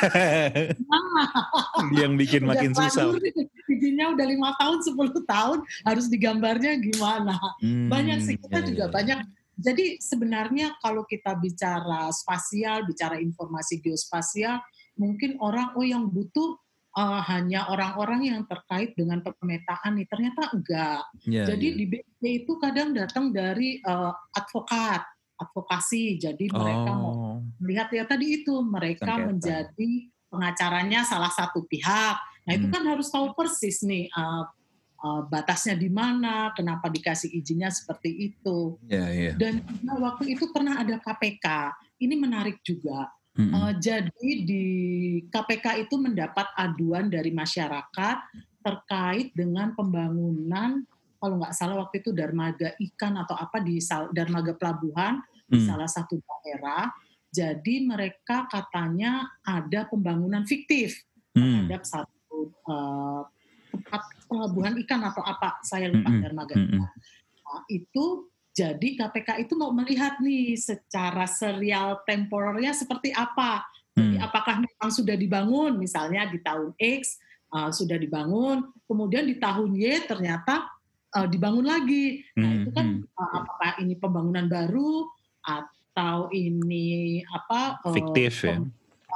yang 1.94 2.14
bikin 2.14 2.44
makin 2.44 2.70
susah. 2.73 3.11
Nih, 3.75 3.78
Izinnya 3.83 4.07
udah 4.14 4.26
lima 4.31 4.50
tahun, 4.57 4.78
10 4.87 5.26
tahun, 5.26 5.59
harus 5.83 6.07
digambarnya 6.07 6.78
gimana? 6.78 7.35
Hmm, 7.59 7.90
banyak 7.90 8.19
sih 8.23 8.37
kita 8.38 8.62
iya, 8.62 8.69
juga 8.71 8.85
iya. 8.87 8.95
banyak. 8.95 9.19
Jadi 9.54 9.85
sebenarnya 10.02 10.78
kalau 10.83 11.02
kita 11.07 11.35
bicara 11.38 12.11
spasial, 12.11 12.87
bicara 12.87 13.19
informasi 13.19 13.83
geospasial, 13.83 14.59
mungkin 14.99 15.38
orang 15.43 15.75
oh 15.78 15.87
yang 15.87 16.11
butuh 16.11 16.59
uh, 16.99 17.23
hanya 17.31 17.71
orang-orang 17.71 18.35
yang 18.35 18.43
terkait 18.47 18.95
dengan 18.99 19.23
pemetaan 19.23 19.99
nih. 19.99 20.07
Ternyata 20.11 20.43
enggak. 20.54 21.02
Iya, 21.26 21.45
Jadi 21.54 21.66
iya. 21.71 21.78
di 21.78 21.85
BP 21.87 22.23
itu 22.47 22.52
kadang 22.59 22.95
datang 22.95 23.31
dari 23.35 23.78
uh, 23.83 24.14
advokat, 24.35 25.07
advokasi. 25.38 26.19
Jadi 26.19 26.50
mereka 26.50 26.90
mau 26.95 27.12
Oh, 27.14 27.38
melihat 27.62 27.90
ya 27.90 28.04
tadi 28.07 28.43
itu 28.43 28.54
mereka 28.62 29.19
Sengketa. 29.19 29.26
menjadi 29.26 29.90
pengacaranya 30.31 31.07
salah 31.07 31.31
satu 31.31 31.62
pihak. 31.66 32.19
Nah 32.45 32.53
itu 32.55 32.67
Hmm. 32.69 32.75
kan 32.77 32.83
harus 32.87 33.09
tahu 33.09 33.33
persis 33.33 33.81
nih 33.83 34.09
uh, 34.13 34.45
uh, 35.01 35.23
batasnya 35.29 35.77
di 35.77 35.89
mana, 35.89 36.53
kenapa 36.53 36.89
dikasih 36.89 37.33
izinnya 37.33 37.69
seperti 37.73 38.33
itu. 38.33 38.77
iya 38.89 39.07
iya. 39.13 39.33
Dan 39.37 39.65
juga 39.65 39.95
waktu 40.01 40.37
itu 40.37 40.49
pernah 40.53 40.81
ada 40.81 40.97
KPK. 41.01 41.47
Ini 42.01 42.15
menarik 42.21 42.61
juga. 42.61 43.09
Mm-mm. 43.35 43.51
Uh, 43.51 43.73
jadi 43.83 44.31
di 44.47 44.65
KPK 45.27 45.89
itu 45.89 45.99
mendapat 45.99 46.47
aduan 46.55 47.11
dari 47.11 47.35
masyarakat 47.35 48.17
terkait 48.63 49.35
dengan 49.35 49.75
pembangunan 49.75 50.87
kalau 51.19 51.41
nggak 51.41 51.57
salah 51.57 51.81
waktu 51.81 52.05
itu 52.05 52.13
dermaga 52.13 52.77
ikan 52.79 53.17
atau 53.17 53.35
apa 53.35 53.59
di 53.59 53.81
dermaga 54.13 54.53
pelabuhan 54.55 55.19
di 55.49 55.57
Hmm. 55.59 55.67
salah 55.67 55.89
satu 55.89 56.21
daerah. 56.21 56.93
Jadi 57.35 57.83
mereka 57.83 58.47
katanya 58.47 59.27
ada 59.43 59.89
pembangunan 59.91 60.47
fiktif 60.47 61.03
Hmm. 61.35 61.67
terhadap 61.67 61.83
satu 61.83 62.13
eh, 62.51 63.23
tempat 63.75 64.03
pelabuhan 64.31 64.75
ikan 64.87 65.03
atau 65.03 65.23
apa 65.27 65.59
saya 65.67 65.91
lupa 65.91 66.09
Mm-mm. 66.11 66.23
dermaga 66.23 66.55
Mm-mm. 66.55 66.71
ikan. 66.79 66.91
Nah, 67.45 67.63
itu 67.71 68.05
jadi 68.55 68.89
KPK 69.03 69.51
itu 69.51 69.59
mau 69.59 69.75
melihat 69.75 70.23
nih 70.23 70.55
secara 70.55 71.27
serial 71.27 72.07
temporernya 72.07 72.71
seperti 72.71 73.11
apa. 73.11 73.67
Jadi 73.95 74.19
Hmm. 74.19 74.27
apakah 74.27 74.59
memang 74.59 74.91
sudah 74.91 75.15
dibangun 75.15 75.79
misalnya 75.79 76.27
di 76.27 76.43
tahun 76.43 76.75
X 76.79 77.19
uh, 77.55 77.71
sudah 77.71 77.95
dibangun, 77.95 78.67
kemudian 78.91 79.23
di 79.23 79.39
tahun 79.39 79.71
Y 79.75 80.03
ternyata 80.11 80.67
uh, 81.15 81.27
dibangun 81.31 81.63
lagi. 81.63 82.27
Nah 82.35 82.51
Hmm, 82.51 82.59
itu 82.63 82.71
kan 82.75 82.87
hmm. 82.91 83.15
uh, 83.15 83.31
apakah 83.43 83.71
ini 83.83 83.95
pembangunan 83.95 84.51
baru 84.51 85.07
atau 85.47 86.27
ini 86.35 87.23
apa 87.23 87.79
uh, 87.87 87.95
Fiktif 87.95 88.43
ya. 88.43 88.59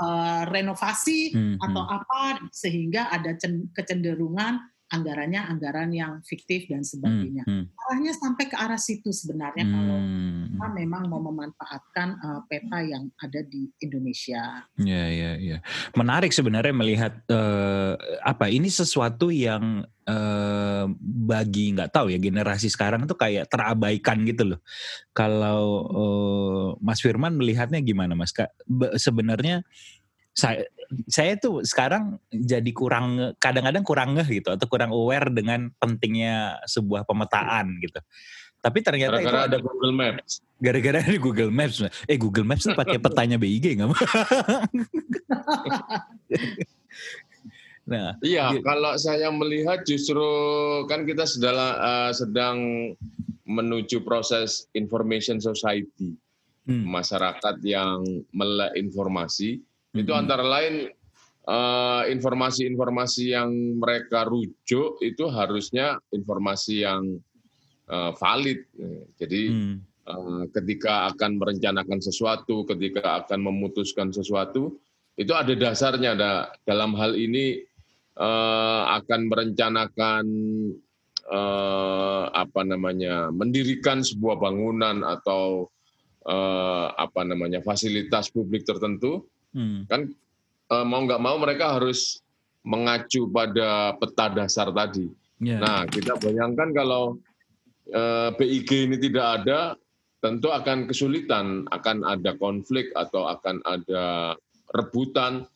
Uh, 0.01 0.43
renovasi 0.49 1.31
Hmm, 1.35 1.57
atau 1.61 1.83
hmm. 1.85 1.97
apa 1.99 2.23
sehingga 2.55 3.11
ada 3.11 3.35
cen- 3.37 3.69
kecenderungan 3.75 4.59
anggarannya 4.89 5.41
anggaran 5.45 5.93
yang 5.93 6.25
fiktif 6.25 6.65
dan 6.69 6.81
sebagainya. 6.81 7.45
Hmm, 7.45 7.69
hmm. 7.69 7.77
Arahnya 7.77 8.13
sampai 8.17 8.45
ke 8.49 8.57
arah 8.57 8.81
situ 8.81 9.13
sebenarnya 9.13 9.65
kalau 9.69 9.99
Hmm. 9.99 10.55
kita 10.55 10.69
memang 10.75 11.03
mau 11.13 11.21
memanfaatkan 11.21 12.09
uh, 12.25 12.41
peta 12.49 12.81
yang 12.81 13.13
ada 13.21 13.41
di 13.45 13.69
Indonesia. 13.85 14.65
Ya, 14.81 15.05
ya, 15.13 15.33
ya. 15.37 15.59
Menarik 15.93 16.33
sebenarnya 16.33 16.73
melihat 16.73 17.21
eh, 17.29 17.95
apa 18.25 18.49
ini 18.49 18.73
sesuatu 18.73 19.29
yang 19.29 19.85
eh, 20.09 20.85
bagi 21.03 21.77
nggak 21.77 21.93
tahu 21.93 22.09
ya 22.15 22.19
generasi 22.19 22.73
sekarang 22.73 23.05
tuh 23.05 23.19
kayak 23.19 23.53
terabaikan 23.53 24.25
gitu 24.25 24.57
loh. 24.57 24.61
Kalau 25.13 25.63
eh, 25.93 26.69
Mas 26.81 27.05
Firman 27.05 27.37
melihatnya 27.37 27.85
gimana, 27.85 28.17
Mas? 28.17 28.33
Kak, 28.33 28.55
sebenarnya 28.97 29.63
saya 30.39 30.63
saya 31.11 31.35
tuh 31.35 31.67
sekarang 31.67 32.23
jadi 32.31 32.71
kurang 32.71 33.35
kadang-kadang 33.43 33.83
kurang 33.83 34.15
ngeh 34.15 34.39
gitu 34.39 34.55
atau 34.55 34.67
kurang 34.71 34.95
aware 34.95 35.27
dengan 35.35 35.75
pentingnya 35.83 36.63
sebuah 36.71 37.03
pemetaan 37.03 37.83
gitu. 37.83 37.99
Tapi 38.59 38.83
ternyata 38.83 39.19
Gara-gara 39.19 39.39
itu 39.47 39.49
ada 39.51 39.59
Google 39.63 39.95
Maps. 39.95 40.43
gara-gara 40.59 40.99
ada 40.99 41.19
Google 41.19 41.51
Maps. 41.55 41.83
Eh 42.11 42.19
Google 42.19 42.47
Maps 42.47 42.67
tuh 42.67 42.75
pakai 42.79 42.99
petanya 43.05 43.39
BIG 43.39 43.79
nggak? 43.79 43.91
nah, 47.91 48.15
Iya, 48.23 48.59
kalau 48.63 48.99
saya 48.99 49.31
melihat 49.35 49.87
justru 49.87 50.23
kan 50.91 51.07
kita 51.07 51.27
sedang 51.27 51.59
eh, 51.59 52.13
sedang 52.15 52.57
menuju 53.49 54.03
proses 54.05 54.67
information 54.75 55.41
society, 55.41 56.19
hmm, 56.67 56.85
masyarakat 56.85 57.63
yang 57.65 58.05
melek 58.35 58.77
informasi. 58.77 59.63
Itu 59.99 60.13
hmm, 60.15 60.21
antara 60.25 60.45
lain 60.47 60.89
eh, 61.49 62.03
informasi-informasi 62.15 63.25
yang 63.35 63.51
mereka 63.83 64.25
rujuk 64.29 65.03
itu 65.03 65.25
harusnya 65.29 65.99
informasi 66.15 66.87
yang 66.87 67.19
eh, 67.91 68.13
valid. 68.15 68.61
Jadi 69.19 69.43
hmm, 69.51 69.77
eh, 70.07 70.43
ketika 70.55 71.11
akan 71.15 71.43
merencanakan 71.43 71.99
sesuatu, 71.99 72.63
ketika 72.69 73.25
akan 73.25 73.43
memutuskan 73.43 74.15
sesuatu, 74.15 74.79
itu 75.19 75.33
ada 75.35 75.53
dasarnya. 75.59 76.15
Ada 76.15 76.31
dalam 76.63 76.95
hal 76.95 77.19
ini 77.19 77.59
eh, 78.15 78.83
akan 78.95 79.21
merencanakan 79.27 80.25
eh, 81.29 82.25
apa 82.33 82.61
namanya, 82.63 83.35
mendirikan 83.35 84.01
sebuah 84.07 84.39
bangunan 84.39 85.03
atau 85.03 85.67
eh, 86.23 86.89
apa 86.95 87.27
namanya 87.27 87.61
fasilitas 87.65 88.31
publik 88.31 88.63
tertentu, 88.63 89.27
hmm, 89.59 89.91
kan 89.91 90.07
eh, 90.71 90.85
mau 90.87 91.03
nggak 91.03 91.19
mau 91.19 91.37
mereka 91.43 91.75
harus 91.75 92.23
mengacu 92.63 93.27
pada 93.31 93.99
peta 93.99 94.31
dasar 94.31 94.71
tadi. 94.71 95.11
ya, 95.43 95.59
Nah, 95.59 95.83
kita 95.91 96.15
bayangkan 96.23 96.71
kalau 96.71 97.19
eh, 97.91 98.29
BIG 98.39 98.87
ini 98.87 98.97
tidak 99.03 99.43
ada, 99.43 99.75
tentu 100.23 100.55
akan 100.55 100.87
kesulitan, 100.87 101.67
akan 101.75 102.07
ada 102.07 102.39
konflik 102.39 102.95
atau 102.95 103.27
akan 103.27 103.59
ada 103.67 104.35
rebutan, 104.79 105.47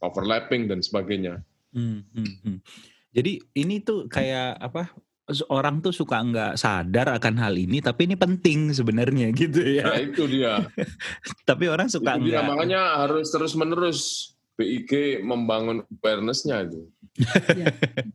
overlapping 0.00 0.64
dan 0.70 0.80
sebagainya. 0.80 1.44
hmm, 1.76 2.00
hmm, 2.16 2.34
hmm. 2.44 2.58
Jadi 3.10 3.42
ini 3.58 3.82
tuh 3.82 4.06
kayak 4.06 4.54
apa? 4.62 4.94
Orang 5.50 5.80
tuh 5.80 5.94
suka 5.94 6.20
nggak 6.20 6.52
sadar 6.58 7.16
akan 7.16 7.34
hal 7.38 7.54
ini, 7.54 7.78
tapi 7.78 8.06
ini 8.10 8.16
penting 8.18 8.74
sebenarnya 8.74 9.30
gitu 9.40 9.60
Nah, 9.60 9.96
ya. 9.96 10.02
itu 10.02 10.22
dia. 10.26 10.54
tapi 11.48 11.70
orang 11.70 11.88
suka 11.88 12.18
Itu 12.18 12.30
dia 12.30 12.42
makanya 12.42 13.06
harus 13.06 13.30
terus-menerus 13.30 14.32
BIG 14.60 15.24
membangun 15.24 15.80
awareness-nya 16.00 16.68
itu. 16.68 16.84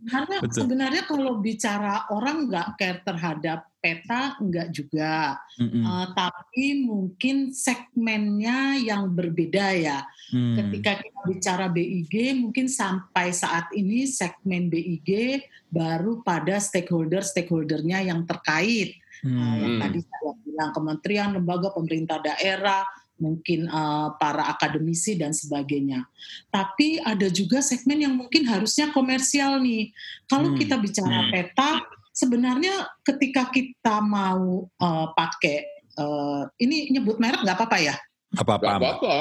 Karena 0.06 0.36
Betul. 0.40 0.56
sebenarnya 0.62 1.04
kalau 1.10 1.42
bicara 1.42 2.06
orang 2.14 2.46
nggak 2.48 2.68
care 2.78 3.02
terhadap 3.02 3.66
peta, 3.86 4.34
nggak 4.42 4.74
juga. 4.74 5.38
Mm-mm, 5.62 5.86
Eh, 5.86 6.08
tapi 6.18 6.82
mungkin 6.82 7.54
segmennya 7.54 8.82
yang 8.82 9.14
berbeda 9.14 9.78
ya. 9.78 10.02
hmm, 10.34 10.58
Ketika 10.58 10.98
kita 11.06 11.22
bicara 11.30 11.66
BIG, 11.70 12.34
mungkin 12.42 12.66
sampai 12.66 13.30
saat 13.30 13.70
ini 13.78 14.10
segmen 14.10 14.74
BIG 14.74 15.38
baru 15.70 16.26
pada 16.26 16.58
stakeholder-stakeholdernya 16.58 18.10
yang 18.10 18.26
terkait. 18.26 18.98
hmm, 19.22 19.30
Nah, 19.38 19.54
yang 19.62 19.74
tadi 19.78 20.00
saya 20.02 20.32
bilang 20.42 20.72
kementerian, 20.74 21.30
lembaga, 21.38 21.70
pemerintah 21.70 22.18
daerah, 22.18 22.82
mungkin 23.16 23.64
eh, 23.72 24.08
para 24.20 24.52
akademisi 24.52 25.16
dan 25.16 25.32
sebagainya. 25.32 26.04
Tapi 26.52 27.00
ada 27.00 27.32
juga 27.32 27.64
segmen 27.64 28.04
yang 28.04 28.12
mungkin 28.12 28.44
harusnya 28.44 28.92
komersial 28.92 29.64
nih. 29.64 29.96
Kalau 30.28 30.52
Hmm. 30.52 30.60
kita 30.60 30.76
bicara 30.76 31.24
Hmm. 31.24 31.32
peta, 31.32 31.80
sebenarnya 32.16 32.88
ketika 33.04 33.52
kita 33.52 34.00
mau 34.00 34.66
eh, 34.66 35.08
pakai 35.12 35.58
eh, 36.00 36.42
ini 36.64 36.96
nyebut 36.96 37.20
merek 37.20 37.44
nggak 37.44 37.60
apa-apa 37.60 37.80
ya? 37.84 37.96
apa-apa. 38.36 38.66
Gak 38.68 38.80
apa-apa. 38.80 39.16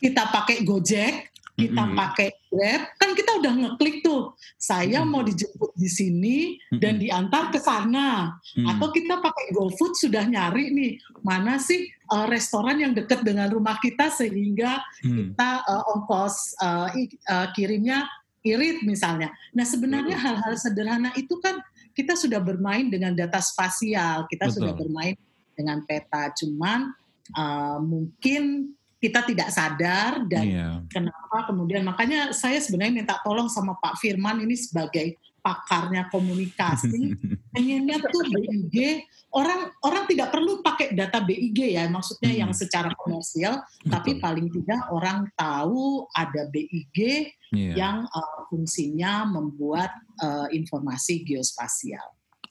Kita 0.00 0.22
pakai 0.28 0.56
Gojek, 0.68 1.32
kita 1.54 1.82
Mm-mm, 1.86 1.96
pakai 1.96 2.28
Grab, 2.50 2.82
kan 2.98 3.10
kita 3.14 3.30
udah 3.40 3.52
ngeklik 3.54 4.02
tuh. 4.02 4.34
Saya 4.58 5.00
Mm-mm. 5.00 5.10
mau 5.10 5.22
dijemput 5.22 5.70
di 5.78 5.88
sini 5.88 6.38
dan 6.76 6.98
mm-mm, 6.98 7.04
diantar 7.08 7.44
ke 7.54 7.58
sana 7.62 8.36
hmm, 8.36 8.66
atau 8.74 8.90
kita 8.90 9.22
pakai 9.22 9.54
GoFood 9.54 9.94
sudah 9.94 10.26
nyari 10.26 10.74
nih 10.74 10.92
mana 11.22 11.62
sih 11.62 11.88
uh, 12.10 12.26
restoran 12.26 12.82
yang 12.82 12.92
dekat 12.92 13.22
dengan 13.22 13.48
rumah 13.48 13.78
kita 13.78 14.10
sehingga 14.10 14.82
hmm, 15.00 15.34
kita 15.34 15.50
uh, 15.64 15.92
ongkos 15.94 16.58
uh, 16.58 16.90
uh, 17.30 17.46
kirimnya 17.54 18.06
irit 18.44 18.84
misalnya. 18.84 19.32
Nah 19.56 19.64
sebenarnya 19.64 20.20
hal-hal 20.20 20.54
sederhana 20.60 21.14
itu 21.16 21.40
kan 21.40 21.64
kita 21.94 22.18
sudah 22.18 22.42
bermain 22.42 22.90
dengan 22.90 23.14
data 23.14 23.38
spasial, 23.38 24.26
kita 24.26 24.50
Betul. 24.50 24.56
sudah 24.60 24.72
bermain 24.74 25.14
dengan 25.54 25.86
peta, 25.86 26.34
cuman 26.34 26.90
uh, 27.38 27.78
mungkin 27.78 28.74
kita 28.98 29.20
tidak 29.22 29.52
sadar 29.52 30.24
dan 30.26 30.44
iya. 30.48 30.68
kenapa 30.88 31.44
kemudian 31.44 31.84
makanya 31.84 32.32
saya 32.32 32.56
sebenarnya 32.56 33.04
minta 33.04 33.14
tolong 33.20 33.52
sama 33.52 33.76
Pak 33.76 34.00
Firman 34.00 34.40
ini 34.40 34.56
sebagai 34.56 35.20
pakarnya 35.44 36.08
komunikasi 36.08 37.12
pengennya 37.52 38.00
tuh 38.00 38.24
BIG 38.32 39.04
orang 39.36 39.68
orang 39.84 40.08
tidak 40.08 40.32
perlu 40.32 40.64
pakai 40.64 40.96
data 40.96 41.20
BIG 41.20 41.76
ya 41.76 41.84
maksudnya 41.92 42.32
Hmm. 42.32 42.40
yang 42.48 42.52
secara 42.56 42.88
komersial 42.96 43.60
tapi 43.84 44.16
Betul. 44.16 44.24
paling 44.24 44.48
tidak 44.48 44.80
orang 44.88 45.28
tahu 45.36 46.08
ada 46.16 46.48
BIG 46.48 47.28
Iya. 47.54 47.74
yang 47.78 47.96
uh, 48.10 48.50
fungsinya 48.50 49.30
membuat 49.30 49.94
uh, 50.18 50.50
informasi 50.50 51.22
geospasial. 51.22 52.02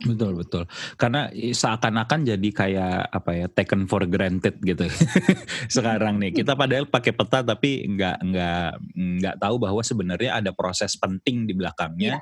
Betul 0.03 0.35
betul. 0.35 0.63
Karena 0.97 1.29
seakan-akan 1.29 2.25
jadi 2.25 2.49
kayak 2.49 3.13
apa 3.13 3.31
ya 3.35 3.47
taken 3.51 3.85
for 3.85 4.03
granted 4.09 4.57
gitu. 4.63 4.87
Sekarang 5.75 6.17
nih 6.17 6.33
kita 6.33 6.57
padahal 6.57 6.89
pakai 6.89 7.13
peta 7.13 7.45
tapi 7.45 7.83
nggak 7.87 8.17
nggak 8.25 8.69
nggak 8.95 9.35
tahu 9.37 9.55
bahwa 9.61 9.79
sebenarnya 9.85 10.39
ada 10.41 10.51
proses 10.55 10.97
penting 10.97 11.45
di 11.45 11.53
belakangnya. 11.53 12.19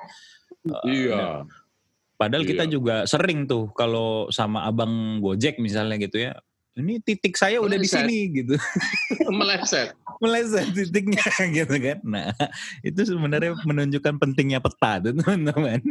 Eh, 0.61 1.09
Iya. 1.09 1.45
Padahal 2.15 2.45
kita 2.45 2.69
Iya. 2.69 2.71
juga 2.71 2.95
sering 3.03 3.49
tuh 3.49 3.73
kalau 3.73 4.29
sama 4.29 4.61
abang 4.63 5.17
Gojek 5.17 5.57
misalnya 5.57 5.97
gitu 5.97 6.21
ya. 6.21 6.37
Ini 6.71 7.03
titik 7.03 7.35
saya 7.35 7.59
udah 7.59 7.75
di 7.75 7.83
Meleset. 7.83 8.05
sini 8.07 8.19
gitu. 8.31 8.55
Meleset. 9.41 9.91
Meleset 10.21 10.67
titiknya 10.71 11.19
gitu 11.57 11.75
kan. 11.75 11.99
Nah, 12.05 12.31
itu 12.79 13.01
sebenarnya 13.03 13.57
menunjukkan 13.65 14.21
pentingnya 14.21 14.61
peta 14.61 15.01
tuh 15.01 15.17
teman-teman. 15.17 15.81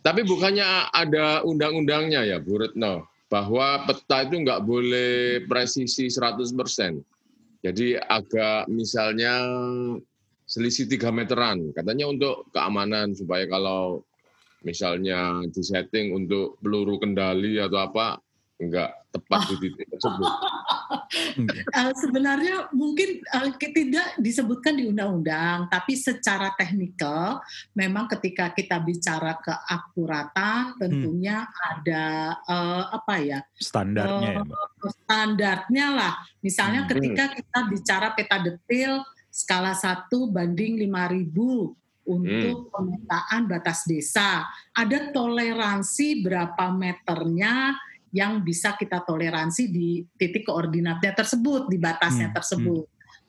Tapi 0.00 0.22
bukannya 0.22 0.64
ada 0.94 1.42
undang-undangnya 1.42 2.22
ya, 2.22 2.38
Bu 2.38 2.62
Retno, 2.62 3.04
bahwa 3.26 3.82
peta 3.84 4.22
itu 4.24 4.38
nggak 4.38 4.62
boleh 4.62 5.12
presisi 5.44 6.06
100%. 6.06 7.02
Jadi 7.60 7.98
agak 7.98 8.70
misalnya 8.70 9.34
selisih 10.46 10.86
3 10.86 11.10
meteran. 11.10 11.74
Katanya 11.74 12.06
untuk 12.06 12.46
keamanan 12.54 13.12
supaya 13.12 13.44
kalau 13.50 14.06
misalnya 14.62 15.42
disetting 15.50 16.14
untuk 16.14 16.56
peluru 16.62 16.98
kendali 17.02 17.58
atau 17.58 17.82
apa, 17.82 18.18
nggak 18.56 18.90
tepat 19.12 19.40
di 19.52 19.56
titik 19.68 19.86
tersebut. 19.92 20.32
Uh, 21.76 21.92
sebenarnya 21.92 22.72
mungkin 22.72 23.20
uh, 23.36 23.52
tidak 23.60 24.16
disebutkan 24.16 24.80
di 24.80 24.88
undang-undang, 24.88 25.68
tapi 25.68 25.92
secara 25.92 26.56
teknikal 26.56 27.44
memang 27.76 28.08
ketika 28.16 28.52
kita 28.56 28.80
bicara 28.80 29.36
keakuratan 29.44 30.72
tentunya 30.80 31.44
ada 31.52 32.36
uh, 32.48 32.96
apa 32.96 33.14
ya 33.20 33.38
Standarnya 33.60 34.40
ya, 34.40 34.42
Mbak. 34.44 34.58
standarnya 35.04 35.86
lah. 35.92 36.12
Misalnya 36.40 36.88
Hmm. 36.88 36.90
ketika 36.96 37.24
kita 37.36 37.58
bicara 37.68 38.08
peta 38.16 38.36
detil 38.40 39.04
skala 39.36 39.76
1 39.76 40.08
banding 40.32 40.80
5000 40.80 42.08
untuk 42.08 42.70
pemetaan 42.72 43.50
batas 43.50 43.84
desa, 43.84 44.48
ada 44.72 44.98
toleransi 45.12 46.24
berapa 46.24 46.72
meternya 46.72 47.76
yang 48.14 48.40
bisa 48.40 48.78
kita 48.78 49.02
toleransi 49.04 49.68
di 49.68 50.00
titik 50.16 50.46
koordinatnya 50.48 51.12
tersebut, 51.12 51.68
di 51.68 51.76
batasnya 51.76 52.32
Hmm, 52.32 52.36
tersebut. 52.40 52.84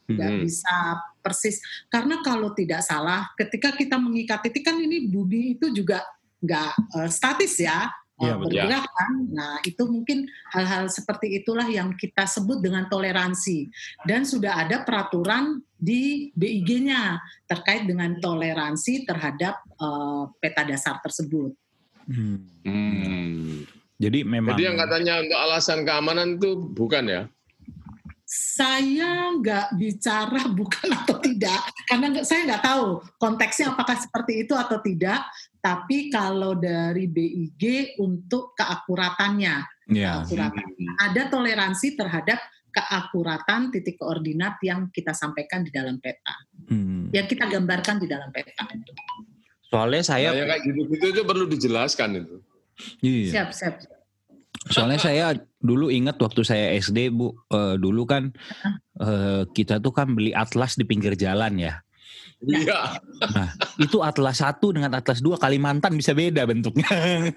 Tidak 0.07 0.31
Hmm. 0.31 0.41
bisa 0.45 0.75
persis. 1.19 1.59
Karena 1.91 2.23
kalau 2.23 2.55
tidak 2.55 2.85
salah, 2.85 3.27
ketika 3.35 3.75
kita 3.75 3.99
mengikat 3.99 4.39
titik 4.47 4.63
kan 4.63 4.79
ini 4.79 5.11
bumi 5.11 5.59
itu 5.59 5.73
juga 5.75 6.05
nggak 6.39 6.71
eh, 7.03 7.09
statis 7.11 7.59
ya, 7.59 7.91
eh, 8.17 8.25
Iya, 8.25 8.33
betul. 8.37 8.49
bergerak 8.49 8.87
kan. 8.89 9.13
Nah 9.29 9.53
itu 9.61 9.83
mungkin 9.85 10.17
hal-hal 10.53 10.89
seperti 10.89 11.41
itulah 11.41 11.65
yang 11.69 11.93
kita 11.93 12.25
sebut 12.25 12.59
dengan 12.59 12.89
toleransi. 12.89 13.69
Dan 14.03 14.25
sudah 14.25 14.65
ada 14.65 14.81
peraturan 14.81 15.61
di 15.77 16.33
BIG-nya 16.33 17.21
terkait 17.45 17.85
dengan 17.85 18.17
toleransi 18.17 19.05
terhadap 19.05 19.61
eh, 19.77 20.23
peta 20.41 20.65
dasar 20.65 20.97
tersebut. 20.99 21.53
Hmm. 22.07 22.39
Hmm. 22.63 23.67
Jadi 23.97 24.21
memang 24.21 24.53
Jadi 24.53 24.63
yang 24.69 24.77
katanya 24.77 25.13
untuk 25.25 25.39
alasan 25.41 25.79
keamanan 25.81 26.37
itu 26.37 26.53
bukan 26.77 27.03
ya? 27.09 27.21
Saya 28.27 29.33
nggak 29.39 29.79
bicara 29.79 30.51
bukan 30.59 30.87
atau 30.93 31.17
tidak, 31.17 31.61
karena 31.89 32.21
saya 32.21 32.45
nggak 32.45 32.63
tahu 32.63 33.01
konteksnya 33.17 33.73
apakah 33.73 33.97
seperti 33.97 34.45
itu 34.45 34.53
atau 34.53 34.77
tidak. 34.83 35.25
Tapi 35.57 36.07
kalau 36.07 36.53
dari 36.53 37.05
BIG 37.05 37.95
untuk 37.99 38.53
keakuratannya, 38.53 39.55
Ya. 39.87 40.19
keakuratan. 40.21 40.67
ada 40.99 41.21
toleransi 41.27 41.95
terhadap 41.95 42.39
keakuratan 42.69 43.71
titik 43.71 43.97
koordinat 43.97 44.59
yang 44.61 44.91
kita 44.91 45.11
sampaikan 45.11 45.63
di 45.63 45.71
dalam 45.71 45.97
peta, 45.97 46.35
Hmm. 46.67 47.09
yang 47.09 47.25
kita 47.25 47.47
gambarkan 47.47 47.97
di 47.97 48.05
dalam 48.05 48.29
peta. 48.29 48.67
Soalnya 49.67 50.03
saya 50.03 50.31
Nah, 50.31 50.37
yang 50.37 50.47
kayak 50.47 50.63
gitu-gitu 50.63 51.05
itu 51.09 51.21
perlu 51.23 51.45
dijelaskan 51.47 52.09
itu. 52.17 52.35
iya. 53.01 53.31
Siap, 53.41 53.49
siap. 53.51 53.73
Soalnya 54.67 54.99
saya 54.99 55.25
dulu 55.57 55.87
ingat 55.87 56.19
waktu 56.19 56.43
saya 56.43 56.75
SD 56.75 57.07
bu, 57.09 57.31
eh, 57.49 57.75
dulu 57.77 58.03
kan 58.03 58.35
eh, 58.97 59.43
kita 59.47 59.79
tuh 59.79 59.93
kan 59.93 60.11
beli 60.11 60.33
atlas 60.33 60.75
di 60.75 60.83
pinggir 60.83 61.15
jalan 61.15 61.55
ya. 61.55 61.79
Iya. 62.37 63.01
Nah 63.33 63.49
itu 63.81 63.97
atlas 64.05 64.37
satu 64.45 64.69
dengan 64.69 64.93
atlas 64.93 65.25
dua 65.25 65.41
Kalimantan 65.41 65.97
bisa 65.97 66.13
beda 66.13 66.45
bentuknya. 66.45 67.33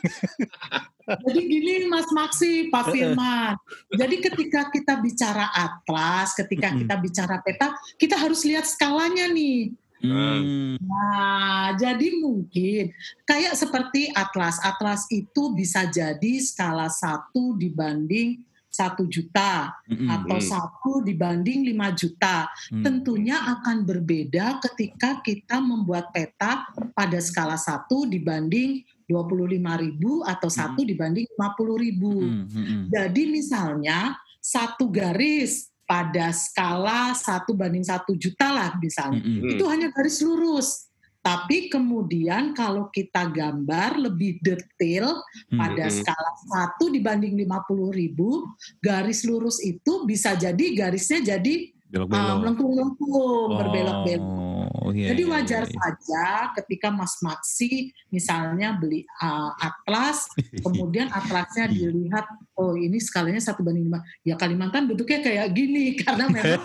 Jadi 1.11 1.41
gini 1.43 1.89
Mas 1.89 2.07
Maksi, 2.13 2.69
Pak 2.69 2.93
Firman. 2.93 3.57
Jadi 3.91 4.17
ketika 4.21 4.69
kita 4.69 5.01
bicara 5.01 5.49
atlas, 5.51 6.37
ketika 6.37 6.71
kita 6.77 6.95
bicara 7.01 7.41
peta, 7.41 7.75
kita 7.97 8.15
harus 8.15 8.45
lihat 8.45 8.69
skalanya 8.69 9.27
nih. 9.33 9.73
Hmm. 10.01 10.81
Nah, 10.81 11.77
jadi 11.77 12.17
mungkin 12.21 12.93
kayak 13.29 13.53
seperti 13.57 14.09
atlas. 14.17 14.57
Atlas 14.65 15.05
itu 15.13 15.53
bisa 15.53 15.89
jadi 15.89 16.41
skala 16.41 16.89
satu 16.89 17.57
dibanding 17.57 18.41
satu 18.81 19.05
juta 19.05 19.77
Mm-mm. 19.85 20.09
atau 20.09 20.39
Hmm. 20.41 20.49
satu 20.49 20.93
dibanding 21.05 21.69
5 21.69 21.93
juta. 21.93 22.49
Hmm. 22.73 22.81
Tentunya 22.81 23.37
akan 23.37 23.85
berbeda 23.85 24.57
ketika 24.65 25.21
kita 25.21 25.61
membuat 25.61 26.09
peta 26.17 26.65
pada 26.97 27.19
skala 27.21 27.61
satu 27.61 28.09
dibanding 28.09 28.81
25 29.05 29.77
ribu 29.77 30.25
atau 30.25 30.49
satu 30.49 30.81
dibanding 30.87 31.29
50 31.37 31.77
ribu. 31.77 32.15
Hmm, 32.25 32.47
hmm, 32.49 32.65
hmm. 32.65 32.83
Jadi 32.89 33.23
misalnya 33.29 34.17
satu 34.41 34.89
garis 34.89 35.69
pada 35.85 36.31
skala 36.31 37.13
satu 37.19 37.51
banding 37.51 37.83
satu 37.83 38.15
juta 38.15 38.49
lah 38.49 38.71
misalnya 38.79 39.19
Hmm, 39.21 39.43
hmm. 39.43 39.51
itu 39.59 39.65
hanya 39.67 39.91
garis 39.91 40.23
lurus. 40.23 40.90
Tapi 41.21 41.69
kemudian 41.69 42.57
kalau 42.57 42.89
kita 42.89 43.29
gambar 43.29 44.01
lebih 44.01 44.41
detail 44.41 45.21
Hmm. 45.53 45.61
pada 45.61 45.87
Hmm. 45.87 45.97
skala 46.01 46.33
1 46.49 46.89
dibanding 46.89 47.37
50 47.37 47.93
ribu, 47.93 48.49
garis 48.81 49.29
lurus 49.29 49.61
itu 49.61 50.09
bisa 50.09 50.33
jadi 50.33 50.65
garisnya 50.73 51.37
jadi 51.37 51.55
uh, 51.69 52.09
Belok-belok. 52.09 52.37
melengkung-lengkung, 52.41 53.49
berbelok-belok. 53.53 54.50
Oh, 54.91 54.93
iya, 54.93 55.15
Jadi 55.15 55.23
iya, 55.23 55.31
wajar 55.31 55.63
iya. 55.65 55.73
saja 55.79 56.25
ketika 56.59 56.91
Mas 56.91 57.15
Maksi 57.23 57.95
misalnya 58.11 58.75
beli 58.75 59.07
uh, 59.23 59.55
atlas, 59.57 60.27
kemudian 60.67 61.07
atlasnya 61.09 61.71
Iya. 61.71 61.95
dilihat, 61.95 62.27
oh 62.59 62.75
ini 62.75 62.99
skalanya 62.99 63.39
satu 63.39 63.63
banding 63.63 63.87
lima. 63.87 64.03
Ya 64.27 64.35
Kalimantan 64.35 64.91
bentuknya 64.91 65.23
kayak 65.23 65.47
gini 65.55 65.95
karena 66.03 66.27
memang 66.27 66.59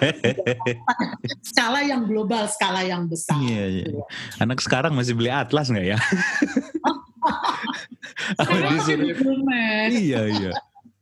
skala 1.53 1.85
yang 1.85 2.09
global, 2.09 2.49
skala 2.49 2.81
yang 2.81 3.05
besar. 3.05 3.37
Iya, 3.37 3.85
iya. 3.85 4.01
Anak 4.41 4.57
sekarang 4.57 4.97
masih 4.97 5.13
beli 5.13 5.29
atlas 5.29 5.69
nggak 5.69 5.85
ya? 5.85 5.97
Sekarang 8.41 8.73
disuruh- 8.81 9.13
iya 9.91 10.21
iya. 10.25 10.51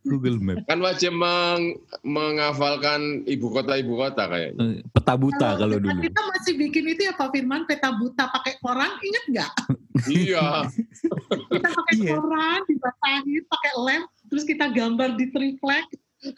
Google 0.03 0.37
Map. 0.37 0.63
Kan 0.65 0.79
wajib 0.79 1.11
meng- 1.11 1.79
menghafalkan 2.03 3.01
ibu 3.23 3.47
kota 3.49 3.73
ibu 3.73 3.95
kota 3.95 4.25
kayaknya. 4.25 4.59
Eh, 4.59 4.83
Peta 4.85 5.13
buta 5.15 5.55
kalau 5.55 5.75
kita, 5.75 5.85
dulu. 5.85 5.99
Kita 6.01 6.21
masih 6.27 6.53
bikin 6.57 6.83
itu 6.87 7.01
ya 7.03 7.13
Pak 7.13 7.29
Firman, 7.29 7.63
peta 7.63 7.89
buta 7.91 8.27
pakai 8.29 8.59
koran, 8.59 8.91
inget 8.99 9.23
nggak? 9.29 9.51
iya. 10.07 10.67
Kita 11.49 11.67
pakai 11.69 11.95
Iya. 11.97 12.11
koran, 12.13 12.59
dibasahin, 12.65 13.43
pakai 13.45 13.71
lem, 13.79 14.01
terus 14.27 14.43
kita 14.43 14.65
gambar 14.67 15.15
di 15.15 15.25
triplek, 15.29 15.85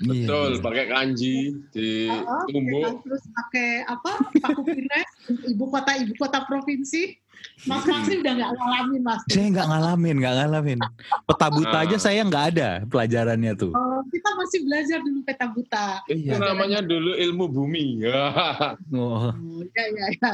Betul, 0.02 0.50
iya. 0.52 0.62
pakai 0.62 0.86
kanji 0.88 1.36
di 1.70 2.10
Oh, 2.10 2.46
tumbuk. 2.48 3.06
terus 3.06 3.22
pakai 3.30 3.86
apa? 3.86 4.12
Paku 4.42 4.62
pires, 4.64 5.10
ibu 5.46 5.66
kota 5.68 5.94
ibu 5.96 6.14
kota 6.16 6.42
provinsi. 6.42 7.22
Mas 7.68 7.86
Maksi 7.86 8.20
udah 8.20 8.34
nggak 8.34 8.52
ngalamin 8.52 9.02
Mas. 9.02 9.22
Saya 9.28 9.48
nggak 9.48 9.68
ngalamin, 9.68 10.16
nggak 10.18 10.36
ngalamin. 10.36 10.80
Peta 11.24 11.48
buta 11.48 11.78
Ah. 11.78 11.84
aja 11.86 11.98
saya 12.00 12.22
nggak 12.24 12.46
ada 12.52 12.70
pelajarannya 12.86 13.54
tuh. 13.54 13.70
Oh, 13.70 14.02
kita 14.08 14.30
masih 14.34 14.60
belajar 14.66 14.98
dulu 15.00 15.20
peta 15.22 15.46
buta. 15.48 15.88
Itu 16.08 16.26
Iya. 16.26 16.42
namanya 16.42 16.80
dulu 16.82 17.14
ilmu 17.14 17.46
bumi. 17.46 18.02
Oh, 18.96 19.30
Oh, 19.30 19.62
ya, 19.72 19.84
ya, 19.86 20.06
ya. 20.16 20.32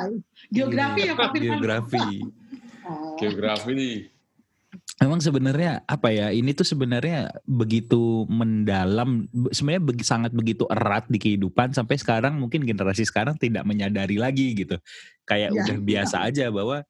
Geografi 0.49 1.01
ya 1.03 1.13
Pak 1.13 1.29
Firman. 1.33 1.43
geografi. 1.59 2.07
Oh, 2.81 3.17
Geografi. 3.17 4.10
Memang 5.01 5.17
sebenarnya 5.17 5.81
apa 5.89 6.13
ya? 6.13 6.29
Ini 6.29 6.53
tuh 6.53 6.61
sebenarnya 6.61 7.33
begitu 7.49 8.29
mendalam, 8.29 9.25
be- 9.33 9.49
sebenarnya 9.49 9.81
begi- 9.81 10.05
sangat 10.05 10.29
begitu 10.29 10.69
erat 10.69 11.09
di 11.09 11.17
kehidupan 11.17 11.73
sampai 11.73 11.97
sekarang 11.97 12.37
mungkin 12.37 12.61
generasi 12.61 13.09
sekarang 13.09 13.33
tidak 13.41 13.65
menyadari 13.65 14.21
lagi 14.21 14.53
gitu. 14.53 14.77
Kayak 15.25 15.57
Iya. 15.57 15.59
udah 15.65 15.77
biasa 15.81 16.15
aja 16.29 16.45
bahwa 16.53 16.85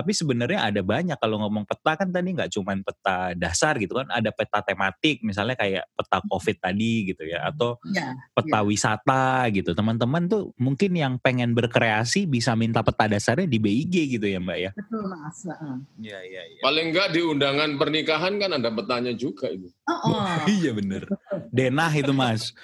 tapi 0.00 0.16
sebenarnya 0.16 0.64
ada 0.64 0.80
banyak 0.80 1.20
kalau 1.20 1.44
ngomong 1.44 1.68
peta 1.68 1.92
kan 1.92 2.08
tadi 2.08 2.32
nggak 2.32 2.48
cuman 2.56 2.80
peta 2.80 3.36
dasar 3.36 3.76
gitu 3.76 4.00
kan, 4.00 4.08
ada 4.08 4.32
peta 4.32 4.64
tematik 4.64 5.20
misalnya 5.20 5.52
kayak 5.60 5.84
peta 5.92 6.24
Covid 6.24 6.56
tadi 6.56 7.12
gitu 7.12 7.28
ya 7.28 7.52
atau 7.52 7.76
ya. 7.92 8.16
peta 8.32 8.64
wisata 8.64 9.44
gitu. 9.52 9.76
Teman-teman 9.76 10.24
tuh 10.24 10.56
mungkin 10.56 10.96
yang 10.96 11.20
pengen 11.20 11.52
berkreasi 11.52 12.24
bisa 12.24 12.56
minta 12.56 12.80
peta 12.80 13.12
dasarnya 13.12 13.44
di 13.44 13.60
BIG 13.60 14.16
gitu 14.16 14.24
ya, 14.24 14.40
Mbak 14.40 14.56
ya. 14.56 14.70
Betul 14.72 15.04
Mas. 15.04 15.38
Heeh. 15.44 15.74
Iya, 16.00 16.18
iya, 16.24 16.42
iya. 16.48 16.60
Paling 16.64 16.86
enggak 16.96 17.08
di 17.12 17.20
undangan 17.20 17.70
pernikahan 17.76 18.40
kan 18.40 18.56
ada 18.56 18.72
petanya 18.72 19.12
juga 19.12 19.52
itu. 19.52 19.68
Oh, 19.84 20.00
oh. 20.16 20.48
Iya 20.48 20.72
bener. 20.72 21.04
Denah 21.52 21.92
itu 21.92 22.16
mas. 22.16 22.56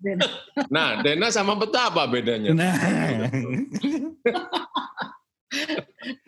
Dan- 0.00 0.24
Nah, 0.72 1.04
Dena 1.04 1.28
sama 1.28 1.52
peta 1.60 1.92
apa 1.92 2.08
bedanya? 2.08 2.56
Nah. 2.56 2.72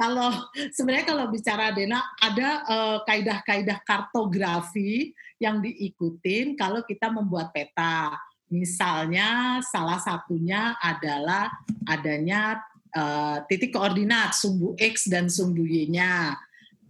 kalau 0.00 0.32
sebenarnya 0.72 1.06
kalau 1.06 1.28
bicara 1.28 1.72
Dena 1.76 2.00
ada 2.20 2.48
eh, 2.64 2.98
kaidah-kaidah 3.04 3.78
kartografi 3.84 5.12
yang 5.40 5.60
diikutin 5.60 6.56
kalau 6.56 6.84
kita 6.84 7.08
membuat 7.12 7.52
peta. 7.52 8.16
Misalnya 8.50 9.62
salah 9.62 10.02
satunya 10.02 10.74
adalah 10.82 11.52
adanya 11.86 12.58
eh, 12.90 13.38
titik 13.46 13.70
koordinat 13.76 14.34
sumbu 14.34 14.74
X 14.74 15.06
dan 15.06 15.30
sumbu 15.30 15.62
Y-nya. 15.62 16.34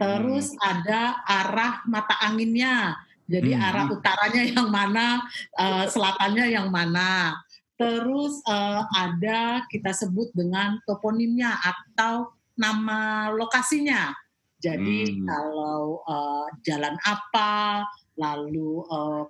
Terus 0.00 0.56
ada 0.56 1.20
arah 1.28 1.84
mata 1.84 2.16
anginnya. 2.24 2.96
Jadi 3.30 3.54
Hmm. 3.54 3.62
arah 3.62 3.86
utaranya 3.86 4.42
yang 4.42 4.68
mana, 4.72 5.22
eh, 5.54 5.84
selatannya 5.86 6.46
yang 6.50 6.72
mana. 6.72 7.36
Terus 7.80 8.44
eh, 8.44 8.82
ada 8.92 9.64
kita 9.72 9.96
sebut 9.96 10.28
dengan 10.36 10.76
toponimnya 10.84 11.56
atau 11.56 12.36
nama 12.60 13.32
lokasinya. 13.32 14.12
Jadi 14.60 15.16
Hmm. 15.16 15.24
kalau 15.24 16.04
eh, 16.04 16.46
jalan 16.68 16.96
apa, 17.00 17.88
lalu 18.20 18.84
eh, 18.84 19.22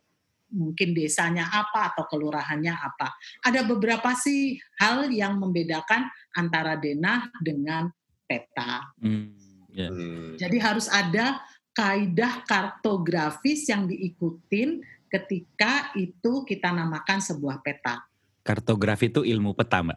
mungkin 0.50 0.90
desanya 0.98 1.46
apa 1.46 1.94
atau 1.94 2.10
kelurahannya 2.10 2.74
apa. 2.74 3.14
Ada 3.46 3.62
beberapa 3.62 4.10
sih 4.18 4.58
hal 4.82 5.06
yang 5.14 5.38
membedakan 5.38 6.10
antara 6.34 6.74
denah 6.74 7.30
dengan 7.38 7.86
peta. 8.26 8.90
Hmm, 8.98 9.30
ya. 9.70 9.94
Hmm. 9.94 10.34
Jadi 10.34 10.56
harus 10.58 10.90
ada 10.90 11.38
kaidah 11.70 12.42
kartografis 12.50 13.70
yang 13.70 13.86
diikutin 13.86 14.82
ketika 15.06 15.94
itu 15.94 16.42
kita 16.42 16.74
namakan 16.74 17.22
sebuah 17.22 17.62
peta. 17.62 18.09
Kartografi 18.50 19.14
itu 19.14 19.22
ilmu 19.22 19.54
peta 19.54 19.78
mbak. 19.78 19.94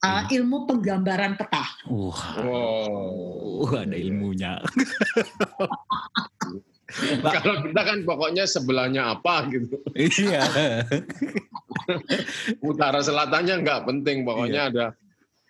Uh, 0.00 0.24
ilmu 0.32 0.64
penggambaran 0.64 1.36
peta. 1.36 1.60
Wah, 1.92 2.40
Oh. 2.40 3.68
uh, 3.68 3.84
ada 3.84 3.92
ilmunya. 3.92 4.56
Kalau 7.20 7.60
kita 7.68 7.80
kan 7.84 7.98
pokoknya 8.08 8.48
sebelahnya 8.48 9.12
apa 9.12 9.44
gitu. 9.52 9.76
Iya. 9.92 10.48
Utara 12.70 13.04
selatannya 13.04 13.60
nggak 13.60 13.84
penting, 13.84 14.24
Iya. 14.24 14.26
pokoknya 14.26 14.60
ada 14.72 14.86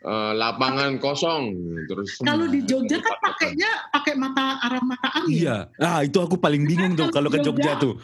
eh, 0.03 0.33
lapangan 0.35 0.99
kosong 0.99 1.55
terus. 1.87 2.19
Kalau 2.27 2.51
di 2.51 2.67
Jogja 2.67 2.99
kan 2.99 3.17
pakainya 3.23 3.71
pakai 3.95 4.15
mata 4.19 4.59
arah 4.67 4.83
mata 4.83 5.09
angin. 5.23 5.47
Iya. 5.47 5.57
Ah 5.79 6.03
itu 6.03 6.19
aku 6.19 6.41
paling 6.43 6.67
bingung 6.67 6.99
tuh 6.99 7.07
kalau 7.15 7.31
ke 7.31 7.39
Jogja 7.39 7.79
tuh. 7.79 7.95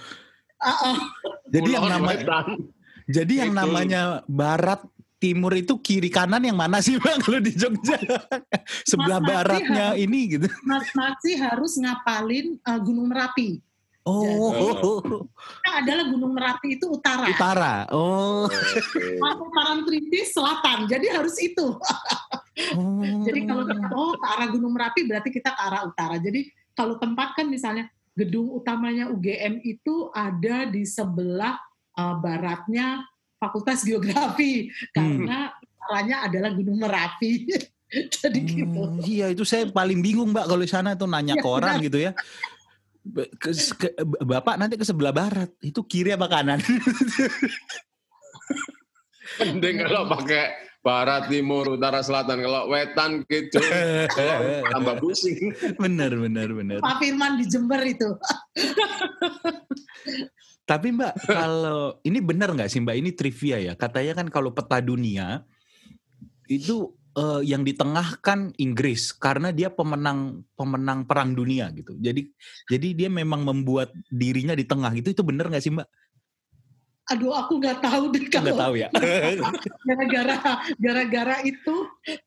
Uh, 0.63 0.71
uh, 0.71 0.97
Jadi 1.51 1.75
yang 1.75 1.83
Kulon 1.91 1.99
nama, 1.99 2.15
Wetan. 2.15 2.47
Jadi 3.07 3.47
yang 3.47 3.53
namanya 3.57 4.23
barat 4.27 4.83
timur 5.23 5.55
itu 5.55 5.79
kiri 5.79 6.11
kanan 6.11 6.43
yang 6.43 6.59
mana 6.59 6.83
sih 6.83 6.99
bang 6.99 7.23
kalau 7.23 7.39
di 7.39 7.55
Jogja? 7.55 7.95
Sebelah 8.91 9.23
Mas 9.23 9.31
baratnya 9.31 9.95
ini 9.95 10.35
gitu. 10.35 10.51
Mas 10.67 10.91
Maksi 10.99 11.39
harus 11.39 11.79
ngapalin 11.79 12.59
uh, 12.67 12.81
Gunung 12.83 13.07
Merapi. 13.07 13.63
Oh, 14.03 14.51
adalah 15.63 16.11
Gunung 16.11 16.35
Merapi 16.35 16.75
itu 16.75 16.91
utara. 16.91 17.31
Utara. 17.31 17.87
Oh. 17.95 18.51
Masuk 19.23 19.49
Parangtritis 19.55 20.35
selatan. 20.35 20.91
Jadi 20.91 21.07
harus 21.07 21.39
itu. 21.39 21.79
oh. 22.75 23.23
Jadi 23.23 23.47
kalau 23.47 23.63
kita 23.63 23.87
oh 23.95 24.19
ke 24.19 24.27
arah 24.27 24.49
Gunung 24.51 24.75
Merapi 24.75 25.07
berarti 25.07 25.31
kita 25.31 25.55
ke 25.55 25.61
arah 25.63 25.87
utara. 25.87 26.19
Jadi 26.19 26.51
kalau 26.75 26.99
tempat 26.99 27.39
kan 27.39 27.47
misalnya 27.47 27.87
gedung 28.19 28.51
utamanya 28.51 29.07
UGM 29.07 29.63
itu 29.63 30.11
ada 30.11 30.67
di 30.67 30.83
sebelah 30.83 31.63
uh, 31.99 32.15
baratnya 32.21 33.05
Fakultas 33.43 33.83
Geografi 33.83 34.71
hmm. 34.71 34.93
karena 34.95 35.51
utaranya 35.59 36.17
adalah 36.31 36.51
Gunung 36.55 36.79
Merapi. 36.79 37.33
Jadi 38.23 38.41
hmm, 38.41 38.49
gitu. 38.57 38.81
Iya 39.05 39.27
itu 39.37 39.45
saya 39.45 39.69
paling 39.69 40.01
bingung 40.01 40.33
mbak 40.33 40.49
kalau 40.49 40.63
di 40.65 40.71
sana 40.71 40.97
tuh 40.97 41.05
nanya 41.05 41.37
ya, 41.37 41.43
ke 41.45 41.49
orang 41.49 41.77
benar. 41.77 41.87
gitu 41.91 41.99
ya. 42.01 42.13
Ke, 43.37 43.51
ke, 43.53 43.89
bapak 44.23 44.57
nanti 44.57 44.79
ke 44.79 44.87
sebelah 44.87 45.13
barat 45.13 45.51
itu 45.61 45.83
kiri 45.85 46.15
apa 46.15 46.31
kanan? 46.31 46.63
Mending 49.43 49.85
kalau 49.85 50.09
pakai 50.09 50.73
barat, 50.83 51.31
timur, 51.31 51.79
utara, 51.79 52.03
selatan. 52.03 52.43
Kalau 52.43 52.69
wetan 52.69 53.23
gitu 53.31 53.59
tambah 54.73 54.99
pusing. 54.99 55.55
Bener, 55.79 56.13
bener, 56.17 56.49
bener. 56.53 56.79
Pak 56.83 56.97
Firman 57.01 57.39
di 57.39 57.45
Jember 57.49 57.81
itu. 57.87 58.09
Tapi 60.73 60.89
Mbak, 60.89 61.29
kalau 61.29 61.81
ini 62.09 62.19
benar 62.25 62.49
nggak 62.57 62.73
sih 62.73 62.81
Mbak? 62.81 62.97
Ini 62.97 63.11
trivia 63.13 63.57
ya. 63.61 63.73
Katanya 63.77 64.25
kan 64.25 64.33
kalau 64.33 64.57
peta 64.57 64.81
dunia 64.81 65.45
itu 66.49 66.97
uh, 67.21 67.45
yang 67.45 67.61
di 67.61 67.77
tengah 67.77 68.17
kan 68.25 68.57
Inggris 68.57 69.13
karena 69.13 69.53
dia 69.53 69.69
pemenang 69.69 70.41
pemenang 70.57 71.05
perang 71.05 71.37
dunia 71.37 71.69
gitu. 71.77 71.93
Jadi 72.01 72.33
jadi 72.73 72.89
dia 72.97 73.09
memang 73.13 73.45
membuat 73.45 73.93
dirinya 74.09 74.57
di 74.57 74.65
tengah 74.65 74.97
gitu. 74.97 75.13
Itu 75.13 75.23
benar 75.29 75.53
nggak 75.53 75.61
sih 75.61 75.77
Mbak? 75.77 75.89
Aduh, 77.11 77.35
aku 77.35 77.59
nggak 77.59 77.83
tahu 77.83 78.15
deh 78.15 78.25
kalau. 78.31 78.47
Nggak 78.47 78.63
tahu 78.63 78.75
ya. 78.79 78.89
Gara-gara 79.89 80.37
gara-gara 80.79 81.37
itu 81.43 81.77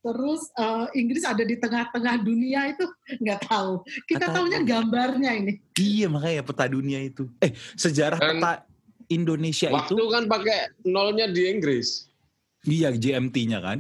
terus 0.04 0.52
uh, 0.60 0.92
Inggris 0.92 1.24
ada 1.24 1.48
di 1.48 1.56
tengah-tengah 1.56 2.20
dunia 2.20 2.76
itu 2.76 2.84
nggak 3.24 3.48
tahu. 3.48 3.88
Kita 4.04 4.28
Kata, 4.28 4.36
tahunya 4.36 4.60
gambarnya 4.68 5.32
ini. 5.32 5.54
Iya 5.80 6.12
makanya 6.12 6.44
peta 6.44 6.68
dunia 6.68 7.00
itu. 7.00 7.32
Eh 7.40 7.56
sejarah 7.80 8.20
Dan 8.20 8.44
peta 8.44 8.68
Indonesia 9.08 9.72
waktu 9.72 9.96
itu. 9.96 10.04
Waktu 10.04 10.06
kan 10.12 10.24
pakai 10.28 10.60
nolnya 10.84 11.32
di 11.32 11.48
Inggris. 11.48 12.12
Iya 12.68 12.92
GMT-nya 12.92 13.64
kan. 13.64 13.80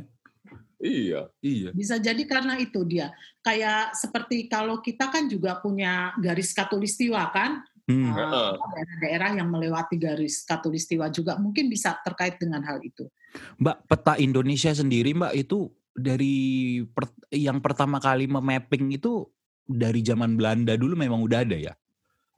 Iya. 0.79 1.31
Iya. 1.41 1.69
Bisa 1.73 1.97
jadi 1.97 2.23
karena 2.23 2.59
itu 2.61 2.85
dia. 2.85 3.11
Kayak 3.41 3.97
seperti 3.97 4.45
kalau 4.45 4.79
kita 4.79 5.09
kan 5.09 5.25
juga 5.25 5.57
punya 5.59 6.13
garis 6.21 6.53
katulistiwa 6.53 7.31
kan. 7.33 7.65
Hmm. 7.85 8.09
Uh, 8.17 8.57
daerah-daerah 8.57 9.31
yang 9.37 9.53
melewati 9.53 10.01
garis 10.01 10.41
katulistiwa 10.41 11.05
juga 11.13 11.37
mungkin 11.37 11.69
bisa 11.69 11.93
terkait 12.01 12.41
dengan 12.41 12.65
hal 12.65 12.81
itu. 12.81 13.05
Mbak, 13.61 13.77
peta 13.85 14.13
Indonesia 14.17 14.73
sendiri 14.73 15.13
Mbak 15.13 15.33
itu 15.37 15.69
dari 15.93 16.81
per, 16.89 17.13
yang 17.29 17.61
pertama 17.61 18.01
kali 18.01 18.25
memapping 18.25 18.97
itu 18.97 19.29
dari 19.65 20.01
zaman 20.01 20.33
Belanda 20.33 20.73
dulu 20.73 20.97
memang 20.97 21.21
udah 21.21 21.45
ada 21.45 21.57
ya? 21.57 21.73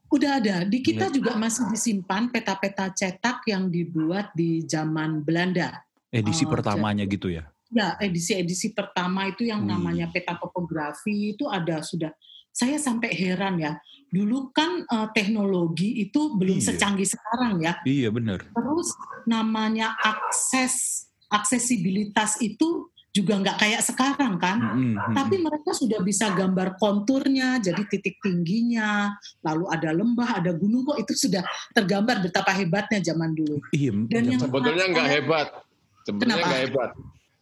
Udah 0.07 0.39
ada. 0.39 0.63
Di 0.63 0.79
kita 0.79 1.11
ya. 1.11 1.13
juga 1.19 1.35
masih 1.35 1.67
disimpan 1.67 2.31
peta-peta 2.31 2.91
cetak 2.95 3.43
yang 3.47 3.67
dibuat 3.67 4.31
di 4.31 4.63
zaman 4.63 5.23
Belanda. 5.23 5.83
Edisi 6.07 6.47
uh, 6.47 6.51
pertamanya 6.51 7.03
jadi, 7.03 7.15
gitu 7.19 7.27
ya? 7.27 7.43
Ya, 7.67 7.99
edisi-edisi 7.99 8.71
pertama 8.71 9.27
itu 9.27 9.43
yang 9.43 9.67
hmm. 9.67 9.71
namanya 9.75 10.07
peta 10.07 10.39
topografi 10.39 11.35
itu 11.35 11.51
ada 11.51 11.83
sudah. 11.83 12.15
Saya 12.55 12.79
sampai 12.79 13.11
heran 13.11 13.59
ya. 13.59 13.75
Dulu 14.07 14.55
kan 14.55 14.87
uh, 14.87 15.11
teknologi 15.11 15.99
itu 15.99 16.35
belum 16.39 16.63
iya. 16.63 16.65
secanggih 16.71 17.07
sekarang 17.07 17.59
ya. 17.59 17.73
Iya 17.83 18.09
benar. 18.11 18.39
Terus 18.55 18.89
namanya 19.27 19.95
akses 19.99 21.07
aksesibilitas 21.27 22.39
itu 22.39 22.87
juga 23.11 23.33
nggak 23.41 23.57
kayak 23.57 23.81
sekarang 23.81 24.37
kan. 24.37 24.57
Mm 24.61 24.93
-hmm. 24.93 25.13
Tapi 25.17 25.35
mereka 25.41 25.73
sudah 25.73 25.99
bisa 26.05 26.29
gambar 26.31 26.77
konturnya, 26.77 27.57
jadi 27.57 27.81
titik 27.89 28.21
tingginya, 28.21 29.17
lalu 29.41 29.65
ada 29.73 29.89
lembah, 29.89 30.37
ada 30.37 30.53
gunung 30.53 30.85
kok 30.85 31.01
itu 31.01 31.27
sudah 31.27 31.41
tergambar 31.73 32.21
betapa 32.21 32.53
hebatnya 32.53 33.01
zaman 33.01 33.33
dulu. 33.33 33.57
Iya. 33.73 33.91
Dan 34.05 34.23
yang 34.29 34.39
sebetulnya 34.39 34.85
nggak 34.93 35.09
hebat. 35.09 35.47
Sebenarnya 36.05 36.45
nggak 36.45 36.61
hebat. 36.69 36.91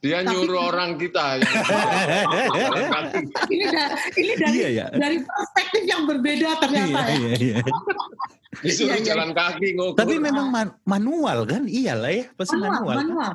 Dia 0.03 0.21
Tapi, 0.21 0.31
nyuruh 0.31 0.61
orang 0.69 1.01
kita. 1.01 1.39
Ini, 3.45 3.65
da, 3.71 3.83
ini 4.17 4.33
dari 4.37 4.57
iya, 4.57 4.67
iya. 4.69 4.85
dari 4.91 5.17
perspektif 5.23 5.81
yang 5.87 6.05
berbeda 6.05 6.49
ternyata 6.61 6.99
iya, 7.09 7.15
ya. 7.15 7.15
Iya, 7.15 7.31
iya. 7.41 7.57
Disuruh 8.61 8.95
iya, 8.95 9.01
iya. 9.01 9.07
jalan 9.13 9.29
kaki 9.33 9.67
ngukur. 9.73 9.97
Tapi 9.97 10.15
memang 10.21 10.47
man, 10.53 10.67
manual 10.85 11.47
kan? 11.49 11.65
Iyalah 11.65 12.11
ya, 12.11 12.25
pasti 12.37 12.55
manual. 12.59 12.85
manual. 12.85 12.97
manual. 13.01 13.33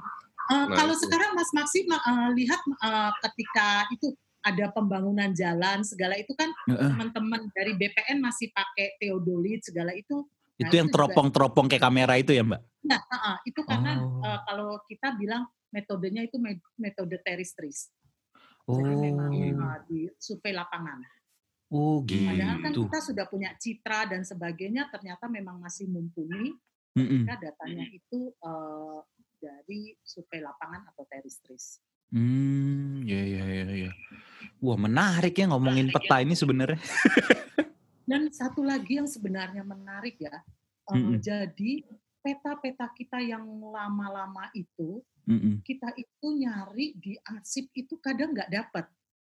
Uh, 0.50 0.66
nah, 0.66 0.76
kalau 0.82 0.94
itu. 0.94 1.02
sekarang 1.06 1.30
Mas 1.38 1.50
Maksi 1.54 1.80
uh, 1.86 2.28
lihat 2.34 2.60
uh, 2.82 3.10
ketika 3.28 3.86
itu 3.94 4.14
ada 4.40 4.72
pembangunan 4.72 5.30
jalan 5.36 5.84
segala 5.84 6.16
itu 6.16 6.32
kan 6.32 6.48
teman-teman 6.66 7.44
uh. 7.44 7.52
dari 7.52 7.76
BPN 7.76 8.24
masih 8.24 8.48
pakai 8.50 8.96
teodolit 8.98 9.60
segala 9.62 9.92
itu 9.92 10.24
itu 10.60 10.68
nah, 10.76 10.78
yang 10.84 10.88
teropong-teropong 10.92 11.66
kayak 11.72 11.82
kamera 11.88 12.20
itu 12.20 12.36
ya 12.36 12.44
Mbak? 12.44 12.60
Nah, 12.84 13.00
uh, 13.00 13.16
uh, 13.16 13.36
itu 13.48 13.60
karena 13.64 13.96
oh. 13.96 14.20
uh, 14.20 14.38
kalau 14.44 14.76
kita 14.84 15.16
bilang 15.16 15.48
metodenya 15.70 16.26
itu 16.26 16.36
metode 16.78 17.16
teristris. 17.22 17.90
Oh. 18.66 18.78
Jadi 18.78 18.94
memang 19.10 19.32
uh, 19.34 19.78
di 19.86 20.06
survei 20.18 20.54
lapangan. 20.54 21.02
Oh 21.70 22.02
gitu. 22.02 22.26
Padahal 22.26 22.58
kan 22.58 22.72
kita 22.74 22.98
sudah 22.98 23.24
punya 23.30 23.50
citra 23.54 24.10
dan 24.10 24.26
sebagainya, 24.26 24.90
ternyata 24.90 25.30
memang 25.30 25.62
masih 25.62 25.86
mumpuni 25.86 26.50
ketika 26.90 27.38
datanya 27.38 27.86
itu 27.94 28.34
uh, 28.42 28.98
dari 29.38 29.94
survei 30.02 30.42
lapangan 30.42 30.90
atau 30.90 31.06
teristris. 31.06 31.78
Hmm, 32.10 33.06
ya 33.06 33.22
ya 33.22 33.44
ya 33.46 33.64
ya. 33.86 33.92
Wah 34.58 34.74
menarik 34.74 35.38
ya 35.38 35.46
ngomongin 35.46 35.88
menarik 35.88 36.10
peta 36.10 36.16
ya. 36.18 36.22
ini 36.26 36.34
sebenarnya. 36.34 36.80
dan 38.10 38.26
satu 38.34 38.66
lagi 38.66 38.98
yang 38.98 39.06
sebenarnya 39.06 39.62
menarik 39.62 40.18
ya, 40.18 40.42
mm 40.90 40.98
-mm. 40.98 41.14
jadi 41.22 41.72
peta-peta 42.20 42.92
kita 42.92 43.18
yang 43.20 43.44
lama-lama 43.60 44.48
itu 44.52 45.00
Mm-mm. 45.28 45.60
kita 45.64 45.92
itu 45.96 46.26
nyari 46.36 46.96
di 46.96 47.16
arsip 47.24 47.68
itu 47.72 47.96
kadang 48.00 48.32
nggak 48.36 48.52
dapat. 48.52 48.86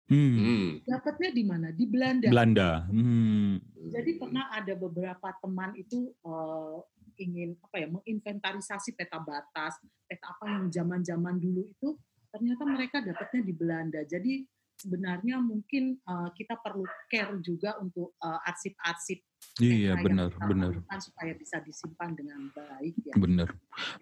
Hmm. 0.06 0.38
hmm. 0.38 0.66
Dapatnya 0.86 1.30
di 1.34 1.42
mana? 1.42 1.68
Di 1.74 1.82
Belanda. 1.82 2.30
Belanda. 2.30 2.70
Hmm. 2.86 3.58
Jadi 3.90 4.10
pernah 4.22 4.54
ada 4.54 4.74
beberapa 4.78 5.34
teman 5.42 5.74
itu 5.74 6.14
uh, 6.22 6.78
ingin 7.18 7.58
apa 7.58 7.76
ya 7.82 7.88
menginventarisasi 7.90 8.94
peta 8.94 9.18
batas, 9.18 9.74
peta 10.06 10.30
apa 10.30 10.46
yang 10.46 10.70
zaman-zaman 10.70 11.42
dulu 11.42 11.66
itu 11.66 11.98
ternyata 12.30 12.62
mereka 12.68 13.02
dapatnya 13.02 13.42
di 13.42 13.54
Belanda. 13.56 14.00
Jadi 14.06 14.46
sebenarnya 14.76 15.40
mungkin 15.40 15.98
uh, 16.04 16.30
kita 16.36 16.60
perlu 16.60 16.84
care 17.08 17.34
juga 17.40 17.80
untuk 17.80 18.14
uh, 18.20 18.40
arsip-arsip 18.46 19.24
Iya 19.56 19.96
benar 19.96 20.30
benar 20.36 20.84
supaya 21.00 21.32
bisa 21.32 21.56
disimpan 21.64 22.12
dengan 22.12 22.52
baik 22.52 22.94
ya. 23.00 23.14
Benar. 23.16 23.48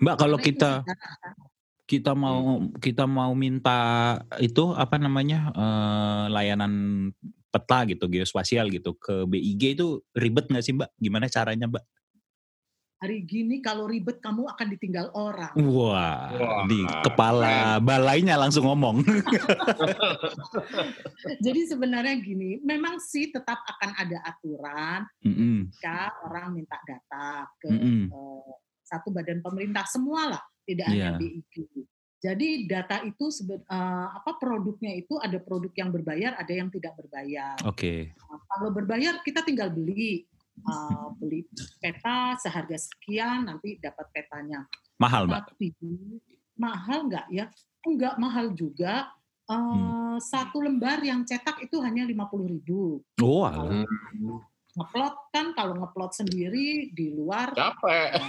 Mbak 0.03 0.17
kalau 0.19 0.39
kita 0.39 0.83
kita 1.85 2.17
mau 2.17 2.65
hmm. 2.65 2.81
kita 2.81 3.05
mau 3.05 3.33
minta 3.37 3.79
itu 4.41 4.73
apa 4.73 4.97
namanya 4.97 5.53
uh, 5.53 6.25
layanan 6.33 6.73
peta 7.53 7.87
gitu 7.87 8.11
geospasial 8.11 8.67
gitu 8.73 8.99
ke 8.99 9.29
BIG 9.31 9.79
itu 9.79 10.03
ribet 10.17 10.51
nggak 10.51 10.65
sih 10.65 10.75
mbak? 10.75 10.91
Gimana 10.99 11.31
caranya 11.31 11.71
mbak? 11.71 11.85
Hari 13.05 13.21
gini 13.29 13.61
kalau 13.61 13.85
ribet 13.85 14.17
kamu 14.25 14.49
akan 14.49 14.67
ditinggal 14.73 15.13
orang. 15.13 15.53
Wah, 15.61 16.33
Wah. 16.33 16.65
di 16.65 16.81
kepala 17.05 17.77
balainya 17.77 18.33
langsung 18.41 18.65
ngomong. 18.65 19.05
Jadi 21.45 21.61
sebenarnya 21.69 22.17
gini, 22.25 22.65
memang 22.65 22.97
sih 22.97 23.29
tetap 23.29 23.61
akan 23.61 23.93
ada 24.01 24.25
aturan 24.25 25.05
mm 25.21 25.35
-hmm. 25.37 25.57
jika 25.69 26.17
orang 26.25 26.57
minta 26.57 26.81
data 26.89 27.45
ke 27.61 27.69
mm 27.69 27.77
-hmm. 27.77 28.03
uh, 28.09 28.57
satu 28.81 29.13
badan 29.13 29.45
pemerintah 29.45 29.85
semua 29.85 30.33
lah 30.33 30.43
tidak 30.65 30.89
yeah. 30.89 31.13
hanya 31.13 31.21
BIG. 31.21 31.55
Jadi 32.25 32.65
data 32.65 33.05
itu 33.05 33.29
uh, 33.53 34.09
apa 34.17 34.41
produknya 34.41 34.97
itu 34.97 35.21
ada 35.21 35.37
produk 35.37 35.77
yang 35.77 35.93
berbayar, 35.93 36.41
ada 36.41 36.53
yang 36.57 36.73
tidak 36.73 36.97
berbayar. 36.97 37.61
Oke. 37.69 37.77
Okay. 37.77 38.01
Nah, 38.17 38.41
kalau 38.49 38.73
berbayar 38.73 39.21
kita 39.21 39.45
tinggal 39.45 39.69
beli 39.69 40.25
uh, 40.63 41.11
beli 41.19 41.43
peta 41.83 42.39
seharga 42.39 42.79
sekian, 42.79 43.51
nanti 43.51 43.83
dapat 43.83 44.07
petanya. 44.15 44.63
Mahal, 45.03 45.27
Mbak? 45.27 45.51
Tapi 45.51 45.75
mahal 46.55 47.11
nggak 47.11 47.27
ya? 47.35 47.51
Enggak 47.83 48.15
mahal 48.17 48.55
juga. 48.55 49.11
Uh, 49.45 49.61
hmm. 49.61 50.17
Satu 50.25 50.65
lembar 50.65 51.05
yang 51.05 51.27
cetak 51.27 51.61
itu 51.61 51.77
hanya 51.83 52.07
lima 52.07 52.31
puluh 52.31 52.49
ribu. 52.49 53.03
Oh, 53.21 53.45
hmm. 53.45 53.85
Ngeplot 54.75 55.15
kan 55.31 55.55
kalau 55.55 55.79
ngeplot 55.79 56.13
sendiri 56.17 56.91
di 56.95 57.13
luar. 57.13 57.53
Capek. 57.53 58.11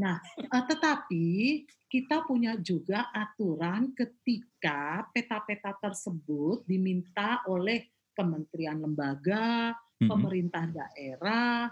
Nah, 0.00 0.16
uh, 0.48 0.64
tetapi 0.64 1.60
kita 1.90 2.24
punya 2.24 2.56
juga 2.56 3.12
aturan 3.12 3.92
ketika 3.92 5.04
peta-peta 5.12 5.76
tersebut 5.76 6.64
diminta 6.64 7.44
oleh 7.44 7.84
kementerian 8.20 8.76
lembaga 8.76 9.72
pemerintah 10.00 10.64
daerah, 10.68 11.68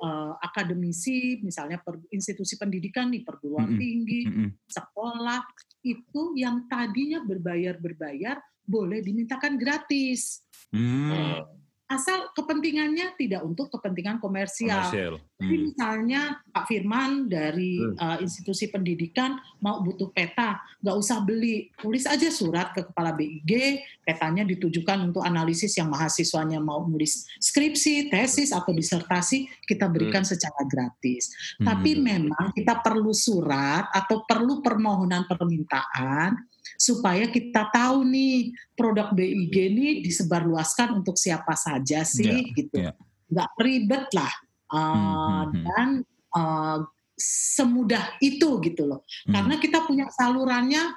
uh, 0.00 0.34
akademisi, 0.40 1.40
misalnya 1.40 1.80
per, 1.80 2.00
institusi 2.12 2.60
pendidikan 2.60 3.08
nih, 3.08 3.24
perguruan 3.24 3.72
mm-hmm. 3.72 3.80
tinggi, 3.80 4.20
mm-hmm. 4.28 4.48
sekolah, 4.68 5.40
itu 5.84 6.22
yang 6.36 6.68
tadinya 6.68 7.24
berbayar-berbayar 7.24 8.36
boleh 8.66 9.00
dimintakan 9.00 9.56
gratis. 9.56 10.44
Mm 10.74 11.64
asal 11.86 12.34
kepentingannya 12.34 13.14
tidak 13.14 13.46
untuk 13.46 13.70
kepentingan 13.70 14.18
komersial. 14.18 14.90
komersial. 14.90 15.14
Hmm. 15.22 15.38
Jadi 15.38 15.56
misalnya 15.70 16.20
Pak 16.50 16.64
Firman 16.66 17.30
dari 17.30 17.78
hmm. 17.78 17.94
uh, 17.94 18.18
institusi 18.18 18.66
pendidikan 18.74 19.38
mau 19.62 19.78
butuh 19.84 20.10
peta, 20.10 20.58
nggak 20.82 20.96
usah 20.98 21.22
beli, 21.22 21.70
tulis 21.78 22.02
aja 22.10 22.26
surat 22.26 22.74
ke 22.74 22.90
kepala 22.90 23.14
BIG, 23.14 23.84
petanya 24.02 24.42
ditujukan 24.42 25.12
untuk 25.12 25.22
analisis 25.22 25.78
yang 25.78 25.86
mahasiswanya 25.86 26.58
mau 26.58 26.82
nulis 26.82 27.28
skripsi, 27.38 28.10
tesis 28.10 28.50
atau 28.50 28.74
disertasi, 28.74 29.46
kita 29.62 29.86
berikan 29.86 30.26
hmm. 30.26 30.30
secara 30.34 30.62
gratis. 30.66 31.30
Hmm. 31.62 31.70
Tapi 31.70 32.02
memang 32.02 32.50
kita 32.50 32.82
perlu 32.82 33.14
surat 33.14 33.86
atau 33.94 34.26
perlu 34.26 34.58
permohonan 34.58 35.22
permintaan 35.30 36.55
supaya 36.74 37.30
kita 37.30 37.70
tahu 37.70 38.02
nih 38.02 38.50
produk 38.74 39.14
BIG 39.14 39.54
ini 39.54 39.88
disebarluaskan 40.02 41.02
untuk 41.02 41.14
siapa 41.14 41.54
saja 41.54 42.02
sih 42.02 42.50
yeah, 42.50 42.56
gitu 42.58 42.76
yeah. 42.82 42.94
nggak 43.30 43.50
ribet 43.62 44.06
lah 44.10 44.32
uh, 44.74 44.80
hmm, 44.80 45.44
hmm, 45.46 45.64
dan 45.64 45.88
uh, 46.34 46.78
semudah 47.16 48.18
itu 48.18 48.58
gitu 48.60 48.84
loh 48.84 49.00
hmm. 49.26 49.32
karena 49.32 49.54
kita 49.62 49.86
punya 49.86 50.10
salurannya 50.12 50.92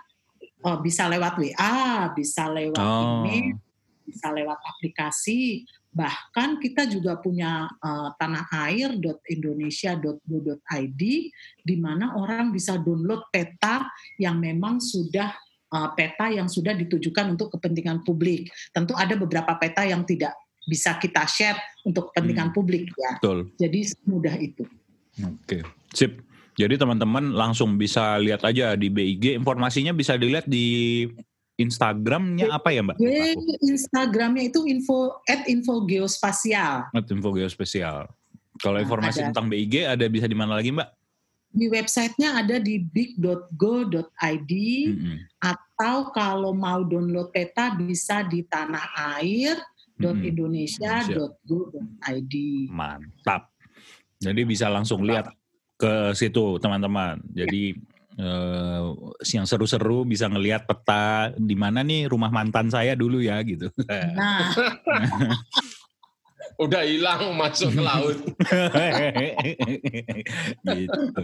uh, 0.66 0.78
bisa 0.82 1.08
lewat 1.08 1.40
WA 1.40 2.12
bisa 2.18 2.50
lewat 2.52 2.82
oh. 2.82 3.24
email 3.24 3.56
bisa 4.10 4.34
lewat 4.34 4.58
aplikasi 4.66 5.70
bahkan 5.90 6.62
kita 6.62 6.86
juga 6.86 7.18
punya 7.18 7.66
uh, 7.82 8.14
tanahair.indonesia.go.id 8.18 11.04
di 11.66 11.76
mana 11.82 12.14
orang 12.14 12.54
bisa 12.54 12.78
download 12.78 13.26
peta 13.34 13.90
yang 14.22 14.38
memang 14.38 14.78
sudah 14.78 15.34
uh, 15.74 15.90
peta 15.94 16.30
yang 16.30 16.50
sudah 16.50 16.74
ditujukan 16.76 17.38
untuk 17.38 17.54
kepentingan 17.58 18.02
publik. 18.06 18.50
Tentu 18.74 18.94
ada 18.98 19.14
beberapa 19.16 19.56
peta 19.58 19.86
yang 19.86 20.04
tidak 20.06 20.34
bisa 20.70 20.98
kita 21.02 21.26
share 21.26 21.58
untuk 21.86 22.14
kepentingan 22.14 22.52
hmm. 22.52 22.56
publik 22.56 22.90
ya. 22.94 23.18
Betul. 23.18 23.50
Jadi 23.58 23.80
mudah 24.06 24.36
itu. 24.38 24.64
Oke, 25.26 25.66
sip. 25.94 26.22
Jadi 26.60 26.76
teman-teman 26.76 27.32
langsung 27.32 27.80
bisa 27.80 28.20
lihat 28.20 28.44
aja 28.44 28.76
di 28.76 28.92
BIG. 28.92 29.40
Informasinya 29.40 29.96
bisa 29.96 30.20
dilihat 30.20 30.44
di 30.44 31.08
Instagramnya 31.56 32.52
apa 32.52 32.76
ya 32.76 32.84
Mbak? 32.84 33.00
Instagramnya 33.64 34.52
itu 34.52 34.68
info 34.68 35.24
at 35.24 35.48
info 35.48 35.88
geospasial. 35.88 36.92
At 36.92 37.08
info 37.08 37.32
geospasial. 37.32 38.12
Kalau 38.60 38.76
nah, 38.76 38.84
informasi 38.84 39.24
ada. 39.24 39.32
tentang 39.32 39.48
BIG 39.48 39.88
ada 39.88 40.04
bisa 40.12 40.28
di 40.28 40.36
mana 40.36 40.60
lagi 40.60 40.76
Mbak? 40.76 40.99
Di 41.50 41.66
websitenya 41.66 42.46
ada 42.46 42.62
di 42.62 42.78
big.go.id 42.78 44.54
mm-hmm. 44.54 45.18
atau 45.42 46.14
kalau 46.14 46.54
mau 46.54 46.86
download 46.86 47.34
peta 47.34 47.74
bisa 47.74 48.22
di 48.26 48.46
tanah 48.46 49.18
air 49.18 49.58
.indonesia.go.id. 50.00 52.36
Mantap. 52.72 53.52
Jadi 54.20 54.44
bisa 54.48 54.68
langsung 54.72 55.04
lihat 55.04 55.28
ke 55.76 56.16
situ 56.16 56.56
teman-teman. 56.60 57.20
Jadi 57.36 57.76
uh, 58.20 58.96
yang 59.28 59.44
seru-seru 59.44 60.08
bisa 60.08 60.28
ngelihat 60.32 60.68
peta 60.68 61.32
di 61.36 61.56
mana 61.56 61.84
nih 61.84 62.08
rumah 62.08 62.32
mantan 62.32 62.72
saya 62.72 62.96
dulu 62.96 63.20
ya 63.20 63.44
gitu. 63.44 63.68
Nah. 64.16 64.56
udah 66.60 66.84
hilang 66.84 67.32
masuk 67.40 67.72
ke 67.72 67.82
laut. 67.82 68.20
gitu. 70.76 71.24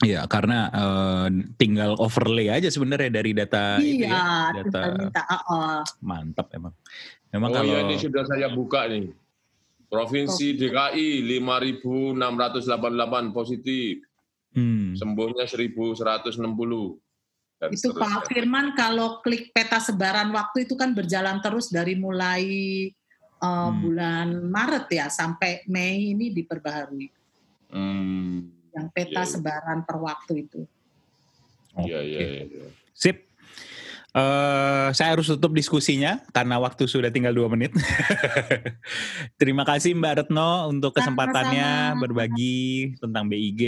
Iya, 0.02 0.26
karena 0.26 0.72
uh, 0.74 1.28
tinggal 1.60 2.00
overlay 2.00 2.50
aja 2.50 2.72
sebenarnya 2.72 3.12
dari 3.22 3.38
data 3.38 3.78
iya, 3.78 3.86
itu 3.86 4.08
ya. 4.08 4.50
Data 4.64 4.80
minta, 4.98 5.22
uh, 5.28 5.36
uh. 5.36 5.78
Mantap 6.00 6.48
emang. 6.58 6.74
Memang 7.36 7.50
oh 7.52 7.56
kalau 7.60 7.76
iya, 7.76 7.86
ini 7.86 7.96
sudah 8.00 8.24
saya 8.24 8.48
buka 8.56 8.88
nih. 8.88 9.12
Provinsi 9.92 10.56
oh. 10.56 10.58
DKI 10.58 11.28
5.688 12.16 13.36
positif. 13.36 14.00
Hmm. 14.56 14.96
Sembuhnya 14.96 15.44
1.160. 15.44 16.40
Dan 17.62 17.78
itu 17.78 17.94
Pak 17.94 18.26
Firman 18.26 18.74
kalau 18.74 19.22
klik 19.22 19.54
peta 19.54 19.78
sebaran 19.78 20.34
waktu 20.34 20.66
itu 20.66 20.74
kan 20.74 20.98
berjalan 20.98 21.38
terus 21.46 21.70
dari 21.70 21.94
mulai 21.94 22.42
uh, 23.38 23.70
hmm. 23.70 23.78
bulan 23.86 24.28
Maret 24.50 24.88
ya 24.90 25.06
sampai 25.14 25.62
Mei 25.70 26.18
ini 26.18 26.34
diperbaharui. 26.34 27.08
Hmm. 27.70 28.50
Yang 28.74 28.88
peta 28.98 29.22
ya, 29.22 29.30
ya. 29.30 29.30
sebaran 29.30 29.86
per 29.86 29.98
waktu 30.02 30.50
itu. 30.50 30.66
Iya 31.78 32.02
iya. 32.02 32.20
Ya. 32.50 32.68
Sip. 32.98 33.30
Uh, 34.12 34.92
saya 34.92 35.16
harus 35.16 35.32
tutup 35.32 35.56
diskusinya 35.56 36.20
karena 36.36 36.60
waktu 36.60 36.84
sudah 36.90 37.14
tinggal 37.14 37.32
dua 37.32 37.48
menit. 37.48 37.72
Terima 39.40 39.64
kasih 39.64 39.96
Mbak 39.96 40.28
Retno 40.28 40.68
untuk 40.68 40.98
kesempatannya 40.98 41.96
Sama-sama. 41.96 42.02
berbagi 42.04 42.92
tentang 43.00 43.32
BIG, 43.32 43.64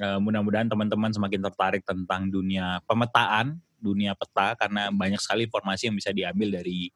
uh, 0.00 0.18
mudah-mudahan 0.18 0.66
teman-teman 0.66 1.12
semakin 1.12 1.40
tertarik 1.46 1.82
tentang 1.84 2.32
dunia 2.32 2.80
pemetaan, 2.88 3.60
dunia 3.80 4.16
peta 4.16 4.56
karena 4.56 4.88
banyak 4.92 5.20
sekali 5.20 5.46
informasi 5.48 5.88
yang 5.92 5.96
bisa 5.96 6.10
diambil 6.10 6.60
dari 6.60 6.88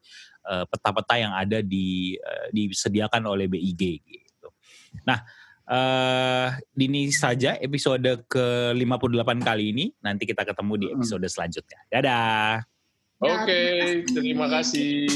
uh, 0.48 0.64
peta-peta 0.68 1.14
yang 1.20 1.32
ada 1.32 1.60
di 1.60 2.16
uh, 2.20 2.48
disediakan 2.52 3.24
oleh 3.28 3.46
BIG 3.48 4.04
gitu. 4.04 4.48
Nah, 5.08 5.24
uh, 5.68 6.48
ini 6.76 7.12
saja 7.12 7.56
episode 7.60 8.28
ke-58 8.28 9.30
kali 9.40 9.64
ini. 9.72 9.84
Nanti 10.04 10.28
kita 10.28 10.44
ketemu 10.44 10.72
di 10.76 10.86
episode 10.92 11.24
selanjutnya. 11.28 11.80
Dadah. 11.88 12.64
Oke, 13.24 13.46
okay, 13.46 13.78
terima 14.10 14.50
kasih. 14.50 15.08